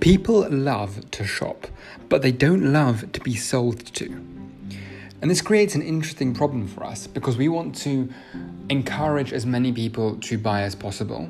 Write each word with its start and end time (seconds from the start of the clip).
People 0.00 0.48
love 0.48 1.10
to 1.10 1.24
shop, 1.24 1.66
but 2.08 2.22
they 2.22 2.30
don't 2.30 2.72
love 2.72 3.10
to 3.12 3.20
be 3.20 3.34
sold 3.34 3.84
to. 3.94 4.06
And 5.20 5.28
this 5.28 5.42
creates 5.42 5.74
an 5.74 5.82
interesting 5.82 6.34
problem 6.34 6.68
for 6.68 6.84
us 6.84 7.08
because 7.08 7.36
we 7.36 7.48
want 7.48 7.74
to 7.78 8.08
encourage 8.68 9.32
as 9.32 9.44
many 9.44 9.72
people 9.72 10.16
to 10.18 10.38
buy 10.38 10.62
as 10.62 10.76
possible. 10.76 11.28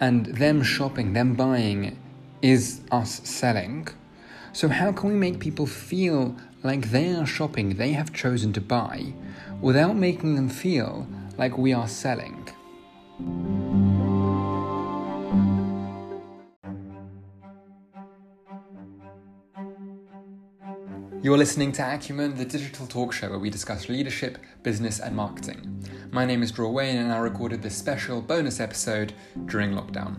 And 0.00 0.26
them 0.26 0.62
shopping, 0.62 1.12
them 1.12 1.34
buying, 1.34 1.98
is 2.40 2.80
us 2.90 3.20
selling. 3.28 3.88
So, 4.54 4.68
how 4.68 4.92
can 4.92 5.10
we 5.10 5.16
make 5.16 5.38
people 5.38 5.66
feel 5.66 6.34
like 6.62 6.90
they 6.90 7.14
are 7.14 7.26
shopping, 7.26 7.76
they 7.76 7.92
have 7.92 8.14
chosen 8.14 8.52
to 8.54 8.60
buy, 8.60 9.12
without 9.60 9.96
making 9.96 10.36
them 10.36 10.48
feel 10.48 11.06
like 11.36 11.58
we 11.58 11.74
are 11.74 11.88
selling? 11.88 12.48
You're 21.24 21.38
listening 21.38 21.72
to 21.72 21.94
Acumen, 21.94 22.34
the 22.34 22.44
digital 22.44 22.86
talk 22.86 23.14
show 23.14 23.30
where 23.30 23.38
we 23.38 23.48
discuss 23.48 23.88
leadership, 23.88 24.36
business, 24.62 25.00
and 25.00 25.16
marketing. 25.16 25.82
My 26.10 26.26
name 26.26 26.42
is 26.42 26.52
Drew 26.52 26.68
Wayne, 26.68 26.98
and 26.98 27.10
I 27.10 27.16
recorded 27.16 27.62
this 27.62 27.74
special 27.74 28.20
bonus 28.20 28.60
episode 28.60 29.14
during 29.46 29.70
lockdown. 29.70 30.18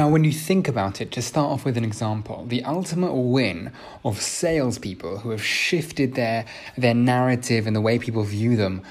Now, 0.00 0.10
when 0.10 0.24
you 0.24 0.32
think 0.32 0.66
about 0.66 1.00
it, 1.00 1.12
to 1.12 1.22
start 1.22 1.52
off 1.52 1.64
with 1.64 1.76
an 1.76 1.84
example, 1.84 2.44
the 2.48 2.64
ultimate 2.64 3.14
win 3.14 3.70
of 4.04 4.20
salespeople 4.20 5.20
who 5.20 5.30
have 5.30 5.44
shifted 5.44 6.16
their, 6.16 6.44
their 6.76 6.94
narrative 6.94 7.68
and 7.68 7.76
the 7.76 7.80
way 7.80 8.00
people 8.00 8.24
view 8.24 8.56
them 8.56 8.82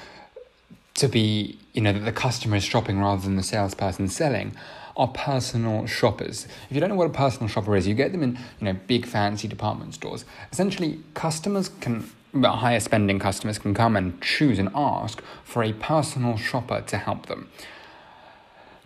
to 0.94 1.06
be, 1.06 1.58
you 1.74 1.82
know, 1.82 1.92
that 1.92 2.06
the 2.06 2.12
customer 2.12 2.56
is 2.56 2.64
shopping 2.64 2.98
rather 2.98 3.20
than 3.20 3.36
the 3.36 3.42
salesperson 3.42 4.08
selling 4.08 4.56
are 4.96 5.08
personal 5.08 5.86
shoppers. 5.86 6.46
If 6.68 6.74
you 6.74 6.80
don't 6.80 6.90
know 6.90 6.96
what 6.96 7.06
a 7.06 7.10
personal 7.10 7.48
shopper 7.48 7.76
is, 7.76 7.86
you 7.86 7.94
get 7.94 8.12
them 8.12 8.22
in 8.22 8.38
you 8.60 8.66
know 8.66 8.76
big 8.86 9.06
fancy 9.06 9.48
department 9.48 9.94
stores. 9.94 10.24
Essentially, 10.52 11.00
customers 11.14 11.68
can 11.68 12.10
higher 12.34 12.80
spending 12.80 13.18
customers 13.18 13.58
can 13.58 13.74
come 13.74 13.96
and 13.96 14.20
choose 14.22 14.58
and 14.58 14.68
ask 14.74 15.20
for 15.44 15.62
a 15.62 15.72
personal 15.72 16.36
shopper 16.36 16.80
to 16.82 16.96
help 16.96 17.26
them. 17.26 17.48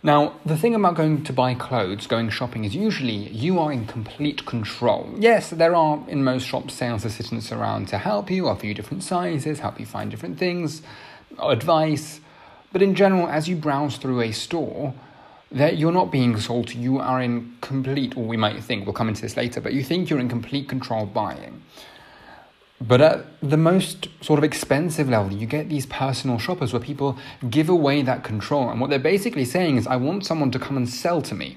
Now, 0.02 0.34
the 0.44 0.58
thing 0.58 0.74
about 0.74 0.96
going 0.96 1.24
to 1.24 1.32
buy 1.32 1.54
clothes, 1.54 2.06
going 2.06 2.28
shopping, 2.28 2.64
is 2.64 2.74
usually 2.74 3.30
you 3.30 3.58
are 3.58 3.72
in 3.72 3.86
complete 3.86 4.44
control. 4.44 5.14
Yes, 5.18 5.48
there 5.48 5.74
are 5.74 6.04
in 6.08 6.22
most 6.22 6.46
shops 6.46 6.74
sales 6.74 7.06
assistants 7.06 7.50
around 7.50 7.88
to 7.88 7.96
help 7.96 8.30
you, 8.30 8.46
offer 8.46 8.66
you 8.66 8.74
different 8.74 9.02
sizes, 9.02 9.60
help 9.60 9.80
you 9.80 9.86
find 9.86 10.10
different 10.10 10.38
things, 10.38 10.82
advice. 11.38 12.20
But 12.70 12.82
in 12.82 12.94
general, 12.94 13.28
as 13.28 13.48
you 13.48 13.56
browse 13.56 13.96
through 13.96 14.20
a 14.20 14.32
store, 14.32 14.92
that 15.50 15.78
you're 15.78 15.92
not 15.92 16.10
being 16.10 16.38
sold 16.38 16.74
you 16.74 16.98
are 16.98 17.22
in 17.22 17.56
complete, 17.60 18.16
or 18.16 18.24
we 18.24 18.36
might 18.36 18.62
think, 18.62 18.86
we'll 18.86 18.94
come 18.94 19.08
into 19.08 19.22
this 19.22 19.36
later, 19.36 19.60
but 19.60 19.72
you 19.72 19.82
think 19.82 20.10
you're 20.10 20.18
in 20.18 20.28
complete 20.28 20.68
control 20.68 21.06
buying. 21.06 21.62
But 22.80 23.00
at 23.00 23.26
the 23.40 23.56
most 23.56 24.08
sort 24.20 24.38
of 24.38 24.44
expensive 24.44 25.08
level, 25.08 25.32
you 25.32 25.46
get 25.46 25.68
these 25.68 25.86
personal 25.86 26.38
shoppers 26.38 26.72
where 26.72 26.80
people 26.80 27.16
give 27.48 27.68
away 27.68 28.02
that 28.02 28.24
control. 28.24 28.68
And 28.68 28.80
what 28.80 28.90
they're 28.90 28.98
basically 28.98 29.44
saying 29.44 29.76
is, 29.76 29.86
I 29.86 29.96
want 29.96 30.26
someone 30.26 30.50
to 30.50 30.58
come 30.58 30.76
and 30.76 30.88
sell 30.88 31.22
to 31.22 31.34
me. 31.34 31.56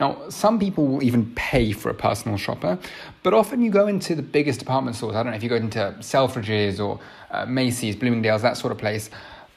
Now, 0.00 0.28
some 0.30 0.58
people 0.58 0.86
will 0.86 1.02
even 1.02 1.32
pay 1.34 1.72
for 1.72 1.90
a 1.90 1.94
personal 1.94 2.38
shopper, 2.38 2.78
but 3.22 3.34
often 3.34 3.60
you 3.60 3.70
go 3.70 3.86
into 3.86 4.14
the 4.14 4.22
biggest 4.22 4.58
department 4.58 4.96
stores. 4.96 5.14
I 5.14 5.22
don't 5.22 5.32
know 5.32 5.36
if 5.36 5.42
you 5.42 5.48
go 5.48 5.56
into 5.56 5.94
Selfridges 5.98 6.80
or 6.80 6.98
uh, 7.30 7.44
Macy's, 7.46 7.94
Bloomingdale's, 7.94 8.42
that 8.42 8.56
sort 8.56 8.72
of 8.72 8.78
place 8.78 9.10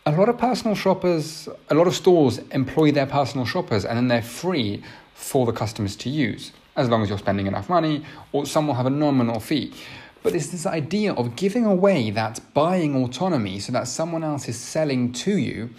a 0.07 0.11
lot 0.11 0.29
of 0.29 0.37
personal 0.37 0.75
shoppers, 0.75 1.49
a 1.69 1.73
lot 1.73 1.87
of 1.87 1.95
stores 1.95 2.37
employ 2.51 2.91
their 2.91 3.07
personal 3.07 3.45
shoppers 3.45 3.85
and 3.85 3.97
then 3.97 4.07
they're 4.07 4.21
free 4.21 4.83
for 5.15 5.45
the 5.47 5.51
customers 5.51 5.95
to 5.95 6.09
use, 6.09 6.51
as 6.75 6.89
long 6.89 7.01
as 7.01 7.09
you're 7.09 7.17
spending 7.17 7.47
enough 7.47 7.69
money 7.69 8.05
or 8.31 8.45
some 8.45 8.67
will 8.67 8.75
have 8.75 8.85
a 8.85 8.91
nominal 8.91 9.39
fee. 9.39 9.73
But 10.21 10.35
it's 10.35 10.47
this 10.47 10.65
idea 10.65 11.13
of 11.13 11.35
giving 11.35 11.65
away 11.65 12.11
that 12.11 12.39
buying 12.53 12.95
autonomy 13.03 13.59
so 13.59 13.71
that 13.71 13.87
someone 13.87 14.23
else 14.23 14.47
is 14.47 14.59
selling 14.59 15.11
to 15.13 15.37
you, 15.37 15.71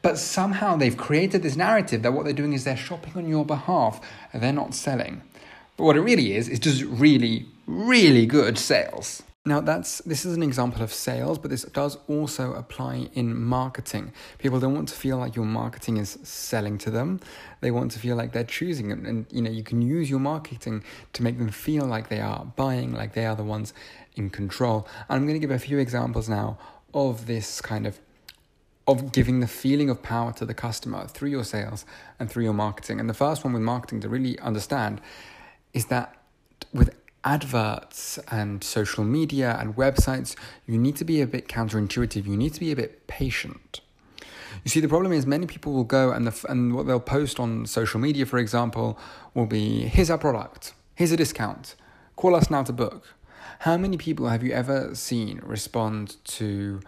but 0.00 0.16
somehow 0.16 0.76
they've 0.76 0.96
created 0.96 1.42
this 1.42 1.56
narrative 1.56 2.02
that 2.02 2.12
what 2.12 2.24
they're 2.24 2.32
doing 2.32 2.52
is 2.52 2.64
they're 2.64 2.76
shopping 2.76 3.12
on 3.16 3.28
your 3.28 3.44
behalf 3.44 4.00
and 4.32 4.42
they're 4.42 4.52
not 4.52 4.74
selling. 4.74 5.22
But 5.76 5.84
what 5.84 5.96
it 5.96 6.00
really 6.00 6.36
is, 6.36 6.48
is 6.48 6.60
just 6.60 6.82
really, 6.84 7.46
really 7.66 8.26
good 8.26 8.58
sales. 8.58 9.22
Now 9.48 9.62
that's 9.62 9.98
this 10.00 10.26
is 10.26 10.36
an 10.36 10.42
example 10.42 10.82
of 10.82 10.92
sales, 10.92 11.38
but 11.38 11.50
this 11.50 11.62
does 11.62 11.96
also 12.06 12.52
apply 12.52 13.08
in 13.14 13.34
marketing. 13.34 14.12
People 14.36 14.60
don't 14.60 14.74
want 14.74 14.88
to 14.90 14.94
feel 14.94 15.16
like 15.16 15.34
your 15.34 15.46
marketing 15.46 15.96
is 15.96 16.18
selling 16.22 16.76
to 16.78 16.90
them. 16.90 17.20
They 17.62 17.70
want 17.70 17.92
to 17.92 17.98
feel 17.98 18.14
like 18.14 18.32
they're 18.32 18.44
choosing 18.44 18.92
and, 18.92 19.06
and 19.06 19.26
you 19.30 19.40
know 19.40 19.50
you 19.50 19.62
can 19.62 19.80
use 19.80 20.10
your 20.10 20.20
marketing 20.20 20.84
to 21.14 21.22
make 21.22 21.38
them 21.38 21.48
feel 21.48 21.86
like 21.86 22.10
they 22.10 22.20
are 22.20 22.44
buying, 22.56 22.92
like 22.92 23.14
they 23.14 23.24
are 23.24 23.34
the 23.34 23.42
ones 23.42 23.72
in 24.16 24.28
control. 24.28 24.86
And 25.08 25.16
I'm 25.16 25.26
going 25.26 25.40
to 25.40 25.46
give 25.46 25.50
a 25.50 25.58
few 25.58 25.78
examples 25.78 26.28
now 26.28 26.58
of 26.92 27.26
this 27.26 27.62
kind 27.62 27.86
of 27.86 27.98
of 28.86 29.12
giving 29.12 29.40
the 29.40 29.46
feeling 29.46 29.88
of 29.88 30.02
power 30.02 30.32
to 30.32 30.44
the 30.44 30.54
customer 30.54 31.06
through 31.06 31.30
your 31.30 31.44
sales 31.44 31.86
and 32.18 32.30
through 32.30 32.44
your 32.44 32.52
marketing. 32.52 33.00
And 33.00 33.08
the 33.08 33.14
first 33.14 33.44
one 33.44 33.54
with 33.54 33.62
marketing 33.62 34.00
to 34.00 34.10
really 34.10 34.38
understand 34.40 35.00
is 35.72 35.86
that 35.86 36.14
with 36.74 36.90
adverts 37.24 38.18
and 38.30 38.62
social 38.62 39.04
media 39.04 39.56
and 39.60 39.76
websites, 39.76 40.36
you 40.66 40.78
need 40.78 40.96
to 40.96 41.04
be 41.04 41.20
a 41.20 41.26
bit 41.26 41.48
counterintuitive. 41.48 42.26
You 42.26 42.36
need 42.36 42.54
to 42.54 42.60
be 42.60 42.72
a 42.72 42.76
bit 42.76 43.06
patient. 43.06 43.80
You 44.64 44.70
see, 44.70 44.80
the 44.80 44.88
problem 44.88 45.12
is 45.12 45.26
many 45.26 45.46
people 45.46 45.72
will 45.72 45.84
go 45.84 46.10
and, 46.10 46.26
the, 46.26 46.50
and 46.50 46.74
what 46.74 46.86
they'll 46.86 47.00
post 47.00 47.38
on 47.38 47.66
social 47.66 48.00
media, 48.00 48.26
for 48.26 48.38
example, 48.38 48.98
will 49.34 49.46
be 49.46 49.82
here's 49.82 50.10
our 50.10 50.18
product, 50.18 50.74
here's 50.94 51.12
a 51.12 51.16
discount, 51.16 51.74
call 52.16 52.34
us 52.34 52.50
now 52.50 52.62
to 52.62 52.72
book. 52.72 53.14
How 53.60 53.76
many 53.76 53.96
people 53.96 54.28
have 54.28 54.42
you 54.42 54.52
ever 54.52 54.94
seen 54.94 55.40
respond 55.42 56.16
to 56.24 56.80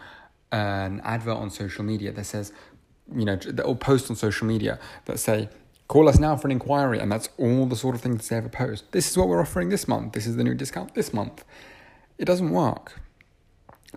an 0.53 1.01
advert 1.05 1.37
on 1.37 1.51
social 1.51 1.85
media 1.85 2.13
that 2.13 2.25
says, 2.25 2.53
you 3.15 3.25
know, 3.25 3.39
or 3.65 3.77
post 3.77 4.11
on 4.11 4.17
social 4.17 4.47
media 4.47 4.79
that 5.07 5.19
say, 5.19 5.49
Call 5.91 6.09
us 6.09 6.21
now 6.21 6.37
for 6.37 6.47
an 6.47 6.53
inquiry, 6.53 7.01
and 7.01 7.11
that's 7.11 7.31
all 7.37 7.67
the 7.67 7.75
sort 7.75 7.97
of 7.97 8.01
things 8.01 8.29
they 8.29 8.37
ever 8.37 8.49
post. 8.49 8.93
This 8.93 9.11
is 9.11 9.19
what 9.19 9.27
we're 9.27 9.41
offering 9.41 9.71
this 9.71 9.89
month. 9.89 10.13
This 10.13 10.25
is 10.25 10.37
the 10.37 10.45
new 10.45 10.55
discount 10.55 10.95
this 10.95 11.13
month. 11.13 11.45
It 12.17 12.27
doesn't 12.27 12.51
work 12.51 13.01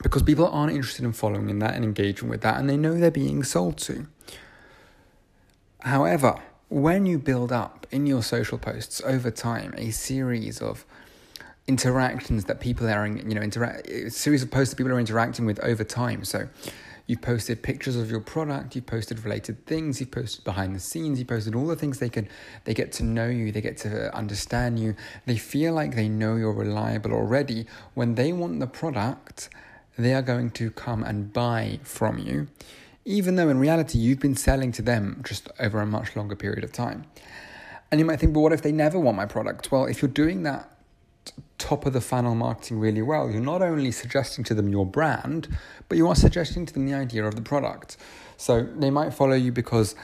because 0.01 0.23
people 0.23 0.47
aren't 0.47 0.73
interested 0.73 1.05
in 1.05 1.13
following 1.13 1.51
in 1.51 1.59
that 1.59 1.75
and 1.75 1.85
engaging 1.85 2.29
with 2.29 2.41
that, 2.41 2.57
and 2.57 2.67
they 2.67 2.77
know 2.77 2.95
they're 2.95 3.11
being 3.11 3.43
sold 3.43 3.77
to. 3.77 4.07
However, 5.81 6.37
when 6.67 7.05
you 7.05 7.19
build 7.19 7.51
up 7.51 7.85
in 7.91 8.07
your 8.07 8.23
social 8.23 8.57
posts 8.57 8.99
over 9.05 9.29
time 9.29 9.75
a 9.77 9.91
series 9.91 10.63
of 10.63 10.87
interactions 11.67 12.45
that 12.45 12.59
people 12.59 12.89
are, 12.89 13.05
you 13.05 13.35
know, 13.35 13.41
interact, 13.41 13.87
series 14.11 14.41
of 14.41 14.49
posts 14.49 14.71
that 14.73 14.77
people 14.77 14.91
are 14.91 14.99
interacting 14.99 15.45
with 15.45 15.59
over 15.59 15.83
time. 15.83 16.23
So 16.23 16.49
You've 17.05 17.21
posted 17.21 17.61
pictures 17.61 17.97
of 17.97 18.09
your 18.09 18.21
product, 18.21 18.75
you've 18.75 18.85
posted 18.85 19.23
related 19.25 19.65
things, 19.65 19.99
you've 19.99 20.11
posted 20.11 20.45
behind 20.45 20.73
the 20.73 20.79
scenes, 20.79 21.19
you 21.19 21.25
posted 21.25 21.53
all 21.53 21.67
the 21.67 21.75
things 21.75 21.99
they 21.99 22.09
can 22.09 22.29
they 22.63 22.73
get 22.73 22.93
to 22.93 23.03
know 23.03 23.27
you, 23.27 23.51
they 23.51 23.59
get 23.59 23.77
to 23.79 24.15
understand 24.15 24.79
you. 24.79 24.95
They 25.25 25.37
feel 25.37 25.73
like 25.73 25.95
they 25.95 26.07
know 26.07 26.37
you're 26.37 26.53
reliable 26.53 27.11
already. 27.11 27.65
When 27.93 28.15
they 28.15 28.31
want 28.31 28.61
the 28.61 28.67
product, 28.67 29.49
they 29.97 30.13
are 30.13 30.21
going 30.21 30.51
to 30.51 30.71
come 30.71 31.03
and 31.03 31.33
buy 31.33 31.79
from 31.83 32.19
you, 32.19 32.47
even 33.03 33.35
though 33.35 33.49
in 33.49 33.59
reality 33.59 33.97
you've 33.97 34.21
been 34.21 34.37
selling 34.37 34.71
to 34.71 34.81
them 34.81 35.21
just 35.25 35.49
over 35.59 35.81
a 35.81 35.85
much 35.85 36.15
longer 36.15 36.37
period 36.37 36.63
of 36.63 36.71
time. 36.71 37.05
And 37.91 37.99
you 37.99 38.05
might 38.05 38.19
think, 38.19 38.33
but 38.33 38.39
what 38.39 38.53
if 38.53 38.61
they 38.61 38.71
never 38.71 38.97
want 38.97 39.17
my 39.17 39.25
product? 39.25 39.71
Well, 39.71 39.85
if 39.85 40.01
you're 40.01 40.09
doing 40.09 40.43
that 40.43 40.72
top 41.57 41.85
of 41.85 41.93
the 41.93 42.01
funnel 42.01 42.35
marketing 42.35 42.79
really 42.79 43.01
well, 43.01 43.29
you're 43.31 43.41
not 43.41 43.61
only 43.61 43.91
suggesting 43.91 44.43
to 44.43 44.53
them 44.53 44.69
your 44.69 44.85
brand, 44.85 45.47
but 45.87 45.97
you 45.97 46.07
are 46.07 46.15
suggesting 46.15 46.65
to 46.65 46.73
them 46.73 46.85
the 46.85 46.93
idea 46.93 47.25
of 47.25 47.35
the 47.35 47.41
product. 47.41 47.97
So 48.37 48.63
they 48.63 48.89
might 48.89 49.13
follow 49.13 49.35
you 49.35 49.51
because 49.51 49.95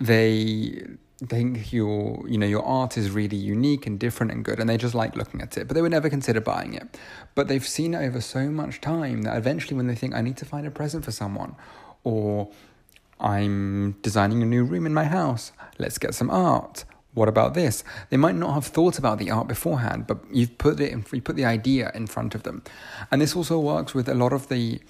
they 0.00 0.82
think 1.26 1.72
your 1.72 2.28
you 2.28 2.36
know 2.36 2.46
your 2.46 2.64
art 2.64 2.98
is 2.98 3.10
really 3.10 3.36
unique 3.36 3.86
and 3.86 4.00
different 4.00 4.32
and 4.32 4.44
good 4.44 4.58
and 4.58 4.68
they 4.68 4.76
just 4.76 4.96
like 4.96 5.14
looking 5.14 5.40
at 5.40 5.56
it 5.56 5.68
but 5.68 5.74
they 5.74 5.80
would 5.80 5.92
never 5.92 6.10
consider 6.10 6.40
buying 6.40 6.74
it. 6.74 6.98
But 7.34 7.48
they've 7.48 7.66
seen 7.66 7.94
it 7.94 7.98
over 7.98 8.20
so 8.20 8.50
much 8.50 8.80
time 8.80 9.22
that 9.22 9.36
eventually 9.36 9.76
when 9.76 9.86
they 9.86 9.94
think 9.94 10.14
i 10.14 10.20
need 10.20 10.36
to 10.38 10.44
find 10.44 10.66
a 10.66 10.70
present 10.70 11.04
for 11.04 11.12
someone 11.12 11.54
or 12.02 12.50
i'm 13.20 13.92
designing 14.02 14.42
a 14.42 14.46
new 14.46 14.64
room 14.64 14.86
in 14.86 14.94
my 14.94 15.04
house. 15.04 15.52
Let's 15.78 15.98
get 15.98 16.14
some 16.14 16.30
art 16.30 16.84
what 17.14 17.28
about 17.28 17.54
this? 17.54 17.84
They 18.10 18.16
might 18.16 18.34
not 18.34 18.54
have 18.54 18.66
thought 18.66 18.98
about 18.98 19.18
the 19.18 19.30
art 19.30 19.48
beforehand, 19.48 20.06
but 20.06 20.18
you've 20.32 20.58
put 20.58 20.80
it 20.80 20.92
in, 20.92 21.04
you 21.12 21.22
put 21.22 21.36
the 21.36 21.44
idea 21.44 21.90
in 21.94 22.06
front 22.06 22.34
of 22.34 22.42
them. 22.42 22.62
And 23.10 23.22
this 23.22 23.34
also 23.34 23.58
works 23.58 23.94
with 23.94 24.08
a 24.08 24.14
lot 24.14 24.32
of 24.32 24.48
the 24.48 24.80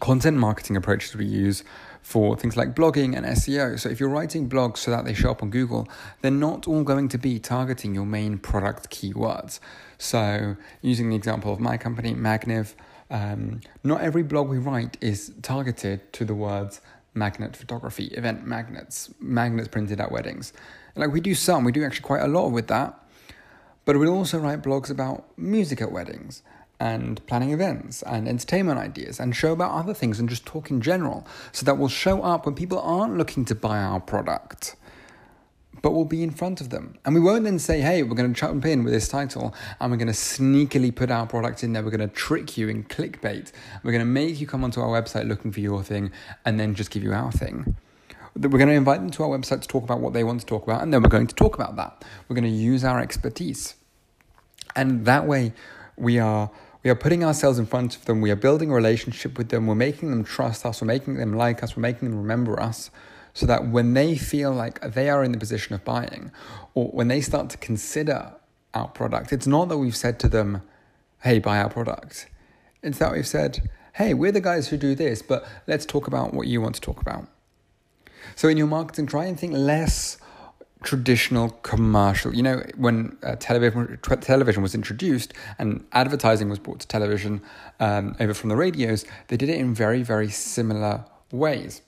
content 0.00 0.38
marketing 0.38 0.76
approaches 0.76 1.14
we 1.14 1.26
use 1.26 1.64
for 2.02 2.36
things 2.36 2.56
like 2.56 2.74
blogging 2.74 3.16
and 3.16 3.24
SEO. 3.24 3.78
So 3.78 3.88
if 3.88 4.00
you're 4.00 4.08
writing 4.08 4.48
blogs 4.48 4.78
so 4.78 4.90
that 4.90 5.04
they 5.04 5.14
show 5.14 5.30
up 5.30 5.42
on 5.42 5.50
Google, 5.50 5.88
they're 6.20 6.30
not 6.30 6.66
all 6.66 6.82
going 6.82 7.08
to 7.08 7.18
be 7.18 7.38
targeting 7.38 7.94
your 7.94 8.06
main 8.06 8.38
product 8.38 8.90
keywords. 8.90 9.60
So 9.98 10.56
using 10.80 11.10
the 11.10 11.16
example 11.16 11.52
of 11.52 11.60
my 11.60 11.76
company, 11.76 12.14
Magniv, 12.14 12.74
um, 13.10 13.60
not 13.84 14.00
every 14.00 14.22
blog 14.22 14.48
we 14.48 14.58
write 14.58 14.96
is 15.00 15.32
targeted 15.42 16.12
to 16.14 16.24
the 16.24 16.34
words 16.34 16.80
magnet 17.14 17.56
photography, 17.56 18.06
event 18.06 18.46
magnets, 18.46 19.10
magnets 19.20 19.68
printed 19.68 20.00
at 20.00 20.10
weddings. 20.10 20.52
Like 20.96 21.12
we 21.12 21.20
do 21.20 21.34
some, 21.34 21.64
we 21.64 21.72
do 21.72 21.84
actually 21.84 22.02
quite 22.02 22.22
a 22.22 22.28
lot 22.28 22.48
with 22.48 22.68
that. 22.68 22.98
But 23.84 23.98
we'll 23.98 24.14
also 24.14 24.38
write 24.38 24.62
blogs 24.62 24.90
about 24.90 25.26
music 25.36 25.82
at 25.82 25.90
weddings 25.90 26.42
and 26.78 27.24
planning 27.26 27.50
events 27.50 28.02
and 28.02 28.28
entertainment 28.28 28.78
ideas 28.78 29.20
and 29.20 29.34
show 29.34 29.52
about 29.52 29.72
other 29.72 29.94
things 29.94 30.18
and 30.18 30.28
just 30.28 30.46
talk 30.46 30.70
in 30.70 30.80
general 30.80 31.26
so 31.52 31.64
that 31.64 31.78
we'll 31.78 31.88
show 31.88 32.22
up 32.22 32.46
when 32.46 32.54
people 32.54 32.80
aren't 32.80 33.16
looking 33.16 33.44
to 33.44 33.54
buy 33.54 33.78
our 33.78 34.00
product 34.00 34.76
but 35.82 35.90
we'll 35.90 36.04
be 36.04 36.22
in 36.22 36.30
front 36.30 36.60
of 36.60 36.70
them. 36.70 36.94
And 37.04 37.14
we 37.14 37.20
won't 37.20 37.44
then 37.44 37.58
say, 37.58 37.80
hey, 37.80 38.02
we're 38.04 38.14
going 38.14 38.32
to 38.32 38.40
jump 38.40 38.64
in 38.64 38.84
with 38.84 38.92
this 38.92 39.08
title 39.08 39.54
and 39.80 39.90
we're 39.90 39.98
going 39.98 40.06
to 40.06 40.14
sneakily 40.14 40.94
put 40.94 41.10
our 41.10 41.26
product 41.26 41.64
in 41.64 41.72
there. 41.72 41.82
We're 41.82 41.90
going 41.90 42.08
to 42.08 42.14
trick 42.14 42.56
you 42.56 42.68
in 42.68 42.84
clickbait. 42.84 43.52
We're 43.82 43.92
going 43.92 44.00
to 44.00 44.06
make 44.06 44.40
you 44.40 44.46
come 44.46 44.62
onto 44.62 44.80
our 44.80 44.88
website 44.88 45.26
looking 45.26 45.50
for 45.50 45.60
your 45.60 45.82
thing 45.82 46.12
and 46.44 46.58
then 46.58 46.74
just 46.74 46.90
give 46.90 47.02
you 47.02 47.12
our 47.12 47.32
thing. 47.32 47.76
We're 48.34 48.48
going 48.48 48.68
to 48.68 48.74
invite 48.74 49.00
them 49.00 49.10
to 49.10 49.24
our 49.24 49.28
website 49.28 49.60
to 49.60 49.68
talk 49.68 49.82
about 49.82 50.00
what 50.00 50.14
they 50.14 50.24
want 50.24 50.40
to 50.40 50.46
talk 50.46 50.62
about, 50.62 50.82
and 50.82 50.90
then 50.90 51.02
we're 51.02 51.10
going 51.10 51.26
to 51.26 51.34
talk 51.34 51.54
about 51.54 51.76
that. 51.76 52.02
We're 52.28 52.34
going 52.34 52.50
to 52.50 52.50
use 52.50 52.82
our 52.82 52.98
expertise. 52.98 53.74
And 54.74 55.04
that 55.04 55.26
way, 55.26 55.52
we 55.98 56.18
are 56.18 56.50
we 56.82 56.90
are 56.90 56.94
putting 56.94 57.22
ourselves 57.22 57.58
in 57.58 57.66
front 57.66 57.94
of 57.94 58.06
them. 58.06 58.22
We 58.22 58.30
are 58.30 58.36
building 58.36 58.70
a 58.70 58.74
relationship 58.74 59.36
with 59.36 59.50
them. 59.50 59.66
We're 59.66 59.74
making 59.74 60.10
them 60.10 60.24
trust 60.24 60.64
us. 60.64 60.80
We're 60.80 60.86
making 60.86 61.16
them 61.18 61.34
like 61.34 61.62
us. 61.62 61.76
We're 61.76 61.82
making 61.82 62.08
them 62.08 62.18
remember 62.18 62.60
us 62.60 62.90
so 63.34 63.46
that 63.46 63.68
when 63.68 63.94
they 63.94 64.16
feel 64.16 64.52
like 64.52 64.80
they 64.80 65.08
are 65.08 65.24
in 65.24 65.32
the 65.32 65.38
position 65.38 65.74
of 65.74 65.84
buying 65.84 66.30
or 66.74 66.88
when 66.88 67.08
they 67.08 67.20
start 67.20 67.50
to 67.50 67.56
consider 67.58 68.32
our 68.74 68.88
product, 68.88 69.32
it's 69.32 69.46
not 69.46 69.68
that 69.68 69.78
we've 69.78 69.96
said 69.96 70.18
to 70.20 70.28
them, 70.28 70.62
hey, 71.22 71.38
buy 71.38 71.58
our 71.58 71.70
product. 71.70 72.28
It's 72.82 72.98
that 72.98 73.12
we've 73.12 73.26
said, 73.26 73.68
hey, 73.94 74.14
we're 74.14 74.32
the 74.32 74.40
guys 74.40 74.68
who 74.68 74.76
do 74.76 74.94
this, 74.94 75.22
but 75.22 75.46
let's 75.66 75.86
talk 75.86 76.06
about 76.06 76.34
what 76.34 76.46
you 76.46 76.60
want 76.60 76.74
to 76.74 76.80
talk 76.80 77.00
about. 77.00 77.28
So 78.36 78.48
in 78.48 78.56
your 78.56 78.66
marketing, 78.66 79.06
try 79.06 79.26
and 79.26 79.38
think 79.38 79.52
less 79.52 80.18
traditional 80.82 81.50
commercial. 81.62 82.34
You 82.34 82.42
know, 82.42 82.62
when 82.76 83.16
uh, 83.22 83.36
television 83.36 83.98
television 84.20 84.62
was 84.62 84.74
introduced 84.74 85.32
and 85.58 85.84
advertising 85.92 86.48
was 86.48 86.58
brought 86.58 86.80
to 86.80 86.88
television 86.88 87.40
um, 87.80 88.16
over 88.20 88.34
from 88.34 88.48
the 88.48 88.56
radios, 88.56 89.04
they 89.28 89.36
did 89.36 89.48
it 89.48 89.58
in 89.58 89.74
very 89.74 90.02
very 90.02 90.28
similar 90.28 91.04
ways. 91.30 91.82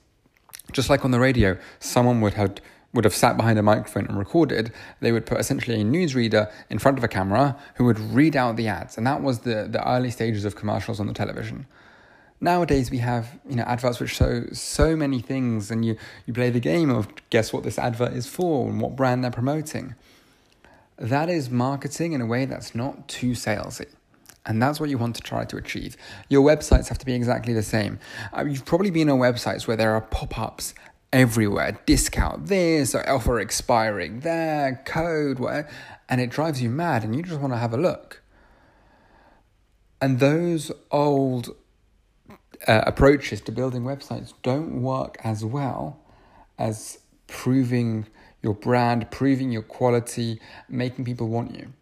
Just 0.73 0.91
like 0.91 1.05
on 1.05 1.11
the 1.11 1.21
radio, 1.21 1.57
someone 1.79 2.21
would 2.21 2.35
have 2.35 2.55
would 2.95 3.05
have 3.05 3.15
sat 3.15 3.37
behind 3.37 3.59
a 3.59 3.63
microphone 3.63 4.07
and 4.07 4.17
recorded, 4.17 4.73
they 5.01 5.11
would 5.11 5.27
put 5.27 5.39
essentially 5.39 5.81
a 5.81 5.85
newsreader 5.85 6.51
in 6.71 6.79
front 6.79 6.97
of 6.97 7.03
a 7.03 7.09
camera 7.09 7.57
who 7.75 7.85
would 7.85 7.99
read 7.99 8.37
out 8.37 8.57
the 8.57 8.69
ads. 8.69 8.97
And 8.97 9.07
that 9.07 9.21
was 9.21 9.41
the, 9.41 9.67
the 9.69 9.87
early 9.87 10.13
stages 10.13 10.45
of 10.45 10.55
commercials 10.55 11.01
on 11.01 11.09
the 11.09 11.13
television. 11.13 11.67
Nowadays 12.41 12.91
we 12.91 12.99
have, 12.99 13.41
you 13.49 13.57
know, 13.57 13.65
adverts 13.65 13.99
which 13.99 14.11
show 14.11 14.45
so 14.53 14.95
many 14.97 15.21
things 15.21 15.71
and 15.71 15.85
you, 15.85 15.97
you 16.25 16.33
play 16.33 16.51
the 16.51 16.61
game 16.61 16.89
of 16.89 17.09
guess 17.31 17.53
what 17.53 17.65
this 17.65 17.79
advert 17.79 18.13
is 18.13 18.29
for 18.29 18.69
and 18.69 18.81
what 18.81 18.95
brand 18.95 19.25
they're 19.25 19.31
promoting. 19.31 19.97
That 20.97 21.29
is 21.29 21.51
marketing 21.51 22.13
in 22.13 22.21
a 22.21 22.27
way 22.27 22.45
that's 22.45 22.75
not 22.75 23.09
too 23.09 23.33
salesy. 23.33 23.87
And 24.47 24.63
that's 24.63 24.79
what 24.79 24.91
you 24.91 24.99
want 24.99 25.17
to 25.17 25.23
try 25.23 25.45
to 25.47 25.57
achieve. 25.57 25.97
Your 26.29 26.43
websites 26.43 26.89
have 26.89 26.99
to 26.99 27.07
be 27.07 27.15
exactly 27.15 27.55
the 27.55 27.63
same. 27.63 27.99
Uh, 28.37 28.45
you've 28.45 28.67
probably 28.67 28.91
been 28.91 29.09
on 29.09 29.19
websites 29.19 29.67
where 29.67 29.77
there 29.77 29.95
are 29.95 30.03
pop 30.03 30.39
ups 30.39 30.75
everywhere 31.13 31.79
discount 31.87 32.49
this, 32.49 32.95
or 32.95 33.09
offer 33.09 33.39
expiring 33.39 34.21
there, 34.21 34.83
code, 34.85 35.39
whatever, 35.39 35.69
and 36.09 36.21
it 36.21 36.29
drives 36.29 36.61
you 36.61 36.69
mad 36.69 37.05
and 37.05 37.15
you 37.15 37.23
just 37.23 37.41
want 37.41 37.53
to 37.53 37.57
have 37.57 37.73
a 37.73 37.77
look. 37.77 38.21
And 40.01 40.19
those 40.19 40.73
old 40.91 41.55
uh, 42.67 42.83
approaches 42.87 43.41
to 43.43 43.53
building 43.53 43.83
websites 43.83 44.35
don't 44.43 44.83
work 44.83 45.17
as 45.25 45.45
well 45.45 46.01
as 46.59 46.99
proving 47.27 48.07
your 48.43 48.55
brand, 48.55 49.11
proving 49.11 49.51
your 49.51 49.63
quality, 49.63 50.41
making 50.69 51.05
people 51.05 51.29
want 51.29 51.55
you. 51.55 51.73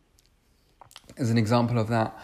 As 1.18 1.30
an 1.30 1.38
example 1.38 1.78
of 1.78 1.88
that, 1.88 2.16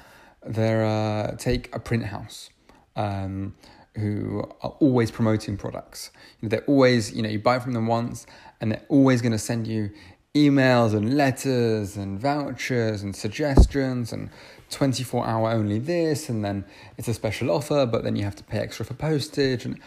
they're 0.47 0.85
uh, 0.85 1.37
take 1.37 1.75
a 1.75 1.79
print 1.79 2.05
house 2.05 2.51
um, 2.97 3.55
who 3.97 4.41
are 4.63 4.71
always 4.81 5.11
promoting 5.11 5.57
products. 5.57 6.11
They're 6.43 6.65
always, 6.65 7.13
you 7.13 7.23
know, 7.23 7.29
you 7.29 7.39
buy 7.39 7.59
from 7.59 7.73
them 7.73 7.87
once, 7.87 8.27
and 8.61 8.73
they're 8.73 8.85
always 8.89 9.23
going 9.23 9.33
to 9.33 9.39
send 9.39 9.67
you 9.67 9.91
emails 10.35 10.95
and 10.95 11.17
letters 11.17 11.97
and 11.97 12.21
vouchers 12.21 13.03
and 13.03 13.17
suggestions 13.17 14.13
and 14.13 14.31
24 14.71 15.27
hour 15.27 15.51
only 15.51 15.79
this, 15.79 16.29
and 16.29 16.45
then 16.45 16.65
it's 16.97 17.09
a 17.09 17.15
special 17.15 17.51
offer, 17.51 17.87
but 17.87 18.05
then 18.05 18.15
you 18.15 18.25
have 18.25 18.37
to 18.37 18.45
pay 18.45 18.59
extra 18.59 18.85
for 18.85 18.95
postage 18.95 19.65
and. 19.65 19.81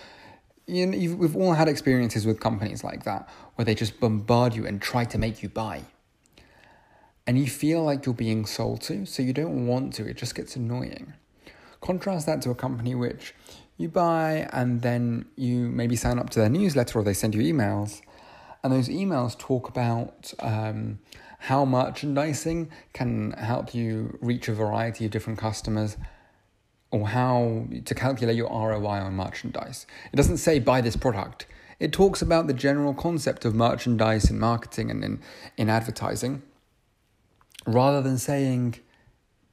You 0.68 0.86
know, 0.86 1.16
we've 1.18 1.36
all 1.36 1.54
had 1.54 1.68
experiences 1.68 2.26
with 2.26 2.40
companies 2.40 2.82
like 2.82 3.04
that 3.04 3.28
where 3.56 3.66
they 3.66 3.76
just 3.76 4.00
bombard 4.00 4.56
you 4.56 4.66
and 4.66 4.82
try 4.82 5.04
to 5.04 5.18
make 5.18 5.44
you 5.44 5.50
buy 5.50 5.82
and 7.28 7.38
you 7.38 7.48
feel 7.48 7.84
like 7.84 8.06
you're 8.06 8.16
being 8.16 8.46
sold 8.46 8.82
to, 8.82 9.06
so 9.06 9.22
you 9.22 9.34
don't 9.34 9.68
want 9.68 9.94
to, 9.94 10.08
it 10.08 10.18
just 10.18 10.36
gets 10.36 10.56
annoying. 10.56 11.14
Contrast 11.80 12.26
that 12.26 12.42
to 12.44 12.50
a 12.50 12.56
company 12.56 12.96
which 12.96 13.34
you 13.78 13.90
buy 13.90 14.48
and 14.52 14.82
then 14.82 15.26
you 15.36 15.70
maybe 15.70 15.96
sign 15.96 16.20
up 16.20 16.30
to 16.32 16.40
their 16.40 16.50
newsletter 16.50 17.00
or 17.00 17.04
they 17.04 17.14
send 17.14 17.36
you 17.36 17.42
emails, 17.42 18.02
and 18.64 18.74
those 18.74 18.90
emails 18.90 19.38
talk 19.38 19.68
about 19.68 20.34
um, 20.40 21.00
how 21.40 21.66
merchandising 21.66 22.72
can 22.94 23.32
help 23.32 23.74
you 23.74 24.18
reach 24.22 24.48
a 24.48 24.54
variety 24.54 25.06
of 25.06 25.12
different 25.12 25.40
customers 25.40 25.98
or 26.92 27.08
how 27.08 27.66
to 27.86 27.96
calculate 27.96 28.36
your 28.36 28.50
ROI 28.50 29.00
on 29.00 29.16
merchandise. 29.16 29.88
It 30.12 30.18
doesn't 30.18 30.38
say 30.38 30.60
buy 30.60 30.82
this 30.82 30.96
product. 30.96 31.48
It 31.80 31.92
talks 31.92 32.22
about 32.22 32.46
the 32.46 32.54
general 32.54 32.94
concept 32.94 33.46
of 33.46 33.56
merchandise 33.56 34.30
in 34.30 34.38
marketing 34.38 34.92
and 34.92 35.04
in, 35.04 35.20
in 35.58 35.70
advertising 35.70 36.44
rather 37.66 38.02
than 38.02 38.18
saying, 38.18 38.76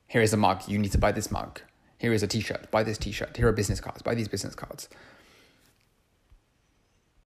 here 0.07 0.23
is 0.23 0.33
a 0.33 0.37
mug, 0.37 0.63
you 0.67 0.79
need 0.79 0.93
to 0.93 0.99
buy 0.99 1.13
this 1.13 1.31
mug. 1.31 1.61
Here 1.99 2.13
is 2.13 2.23
a 2.23 2.27
t 2.27 2.41
shirt, 2.41 2.71
buy 2.71 2.83
this 2.83 2.99
t 2.99 3.13
shirt. 3.13 3.37
Here 3.37 3.49
are 3.49 3.53
business 3.53 3.81
cards, 3.81 4.03
buy 4.03 4.15
these 4.15 4.29
business 4.29 4.55
cards. 4.55 4.89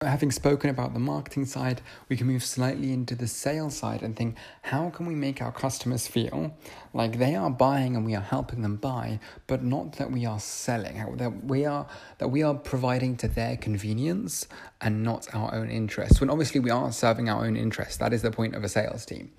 Having 0.01 0.31
spoken 0.31 0.69
about 0.69 0.93
the 0.93 0.99
marketing 0.99 1.43
side, 1.43 1.81
we 2.07 2.15
can 2.15 2.25
move 2.27 2.41
slightly 2.41 2.93
into 2.93 3.15
the 3.15 3.27
sales 3.27 3.75
side 3.75 4.01
and 4.01 4.15
think 4.15 4.37
how 4.61 4.89
can 4.91 5.05
we 5.05 5.13
make 5.13 5.41
our 5.41 5.51
customers 5.51 6.07
feel 6.07 6.55
like 6.93 7.19
they 7.19 7.35
are 7.35 7.49
buying 7.49 7.97
and 7.97 8.05
we 8.05 8.15
are 8.15 8.21
helping 8.21 8.61
them 8.61 8.77
buy, 8.77 9.19
but 9.45 9.61
not 9.61 9.97
that 9.97 10.09
we 10.09 10.25
are 10.25 10.39
selling, 10.39 11.17
that 11.17 11.43
we 11.43 11.65
are 11.65 11.85
that 12.19 12.29
we 12.29 12.41
are 12.43 12.53
providing 12.53 13.17
to 13.17 13.27
their 13.27 13.57
convenience 13.57 14.47
and 14.79 15.03
not 15.03 15.27
our 15.35 15.53
own 15.53 15.69
interests. 15.69 16.21
When 16.21 16.29
obviously 16.29 16.61
we 16.61 16.69
are 16.69 16.93
serving 16.93 17.27
our 17.27 17.43
own 17.43 17.57
interests, 17.57 17.97
that 17.97 18.13
is 18.13 18.21
the 18.21 18.31
point 18.31 18.55
of 18.55 18.63
a 18.63 18.69
sales 18.69 19.05
team. 19.05 19.33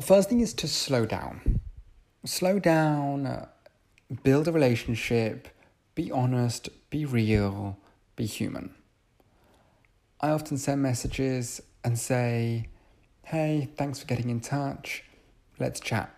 First 0.00 0.28
thing 0.28 0.40
is 0.40 0.52
to 0.54 0.68
slow 0.68 1.06
down. 1.06 1.60
Slow 2.24 2.58
down, 2.58 3.26
uh, 3.26 3.48
build 4.22 4.46
a 4.46 4.52
relationship, 4.52 5.48
be 5.94 6.12
honest, 6.12 6.68
be 6.90 7.04
real, 7.04 7.78
be 8.14 8.26
human. 8.26 8.74
I 10.20 10.30
often 10.30 10.58
send 10.58 10.82
messages 10.82 11.62
and 11.82 11.98
say, 11.98 12.68
hey, 13.24 13.70
thanks 13.76 14.00
for 14.00 14.06
getting 14.06 14.30
in 14.30 14.40
touch, 14.40 15.04
let's 15.58 15.80
chat. 15.80 16.14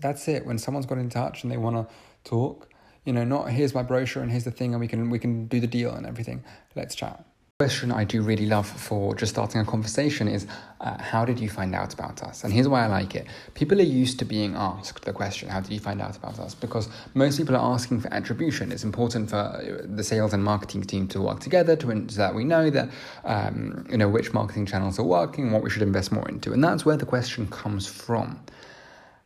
That's 0.00 0.26
it. 0.28 0.46
When 0.46 0.58
someone's 0.58 0.86
got 0.86 0.98
in 0.98 1.10
touch 1.10 1.42
and 1.42 1.50
they 1.50 1.56
want 1.56 1.76
to 1.76 1.94
talk, 2.24 2.68
you 3.04 3.12
know, 3.12 3.24
not 3.24 3.50
here's 3.50 3.74
my 3.74 3.82
brochure 3.82 4.22
and 4.22 4.30
here's 4.30 4.44
the 4.44 4.50
thing 4.50 4.72
and 4.72 4.80
we 4.80 4.88
can 4.88 5.10
we 5.10 5.18
can 5.18 5.46
do 5.46 5.60
the 5.60 5.66
deal 5.66 5.92
and 5.92 6.06
everything. 6.06 6.44
Let's 6.74 6.94
chat 6.94 7.24
question 7.62 7.92
I 7.92 8.02
do 8.02 8.22
really 8.22 8.46
love 8.46 8.66
for 8.66 9.14
just 9.14 9.34
starting 9.34 9.60
a 9.60 9.64
conversation 9.64 10.26
is 10.26 10.48
uh, 10.80 11.00
how 11.00 11.24
did 11.24 11.38
you 11.38 11.48
find 11.48 11.76
out 11.76 11.94
about 11.94 12.20
us? 12.24 12.42
And 12.42 12.52
here's 12.52 12.66
why 12.66 12.82
I 12.82 12.88
like 12.88 13.14
it. 13.14 13.28
People 13.54 13.78
are 13.78 13.90
used 14.02 14.18
to 14.18 14.24
being 14.24 14.56
asked 14.56 15.04
the 15.04 15.12
question, 15.12 15.48
how 15.48 15.60
did 15.60 15.70
you 15.70 15.78
find 15.78 16.02
out 16.02 16.16
about 16.16 16.40
us? 16.40 16.56
Because 16.56 16.88
most 17.14 17.38
people 17.38 17.54
are 17.54 17.72
asking 17.72 18.00
for 18.00 18.12
attribution. 18.12 18.72
It's 18.72 18.82
important 18.82 19.30
for 19.30 19.36
uh, 19.36 19.82
the 19.84 20.02
sales 20.02 20.32
and 20.32 20.42
marketing 20.42 20.82
team 20.82 21.06
to 21.14 21.20
work 21.20 21.38
together 21.38 21.76
to 21.76 21.86
so 22.08 22.16
that 22.16 22.34
we 22.34 22.42
know 22.42 22.68
that 22.68 22.88
um, 23.24 23.86
you 23.88 23.96
know 23.96 24.08
which 24.08 24.32
marketing 24.32 24.66
channels 24.66 24.98
are 24.98 25.08
working, 25.20 25.52
what 25.52 25.62
we 25.62 25.70
should 25.70 25.82
invest 25.82 26.10
more 26.10 26.28
into. 26.28 26.52
And 26.52 26.64
that's 26.64 26.84
where 26.84 26.96
the 26.96 27.06
question 27.06 27.46
comes 27.46 27.86
from. 27.86 28.40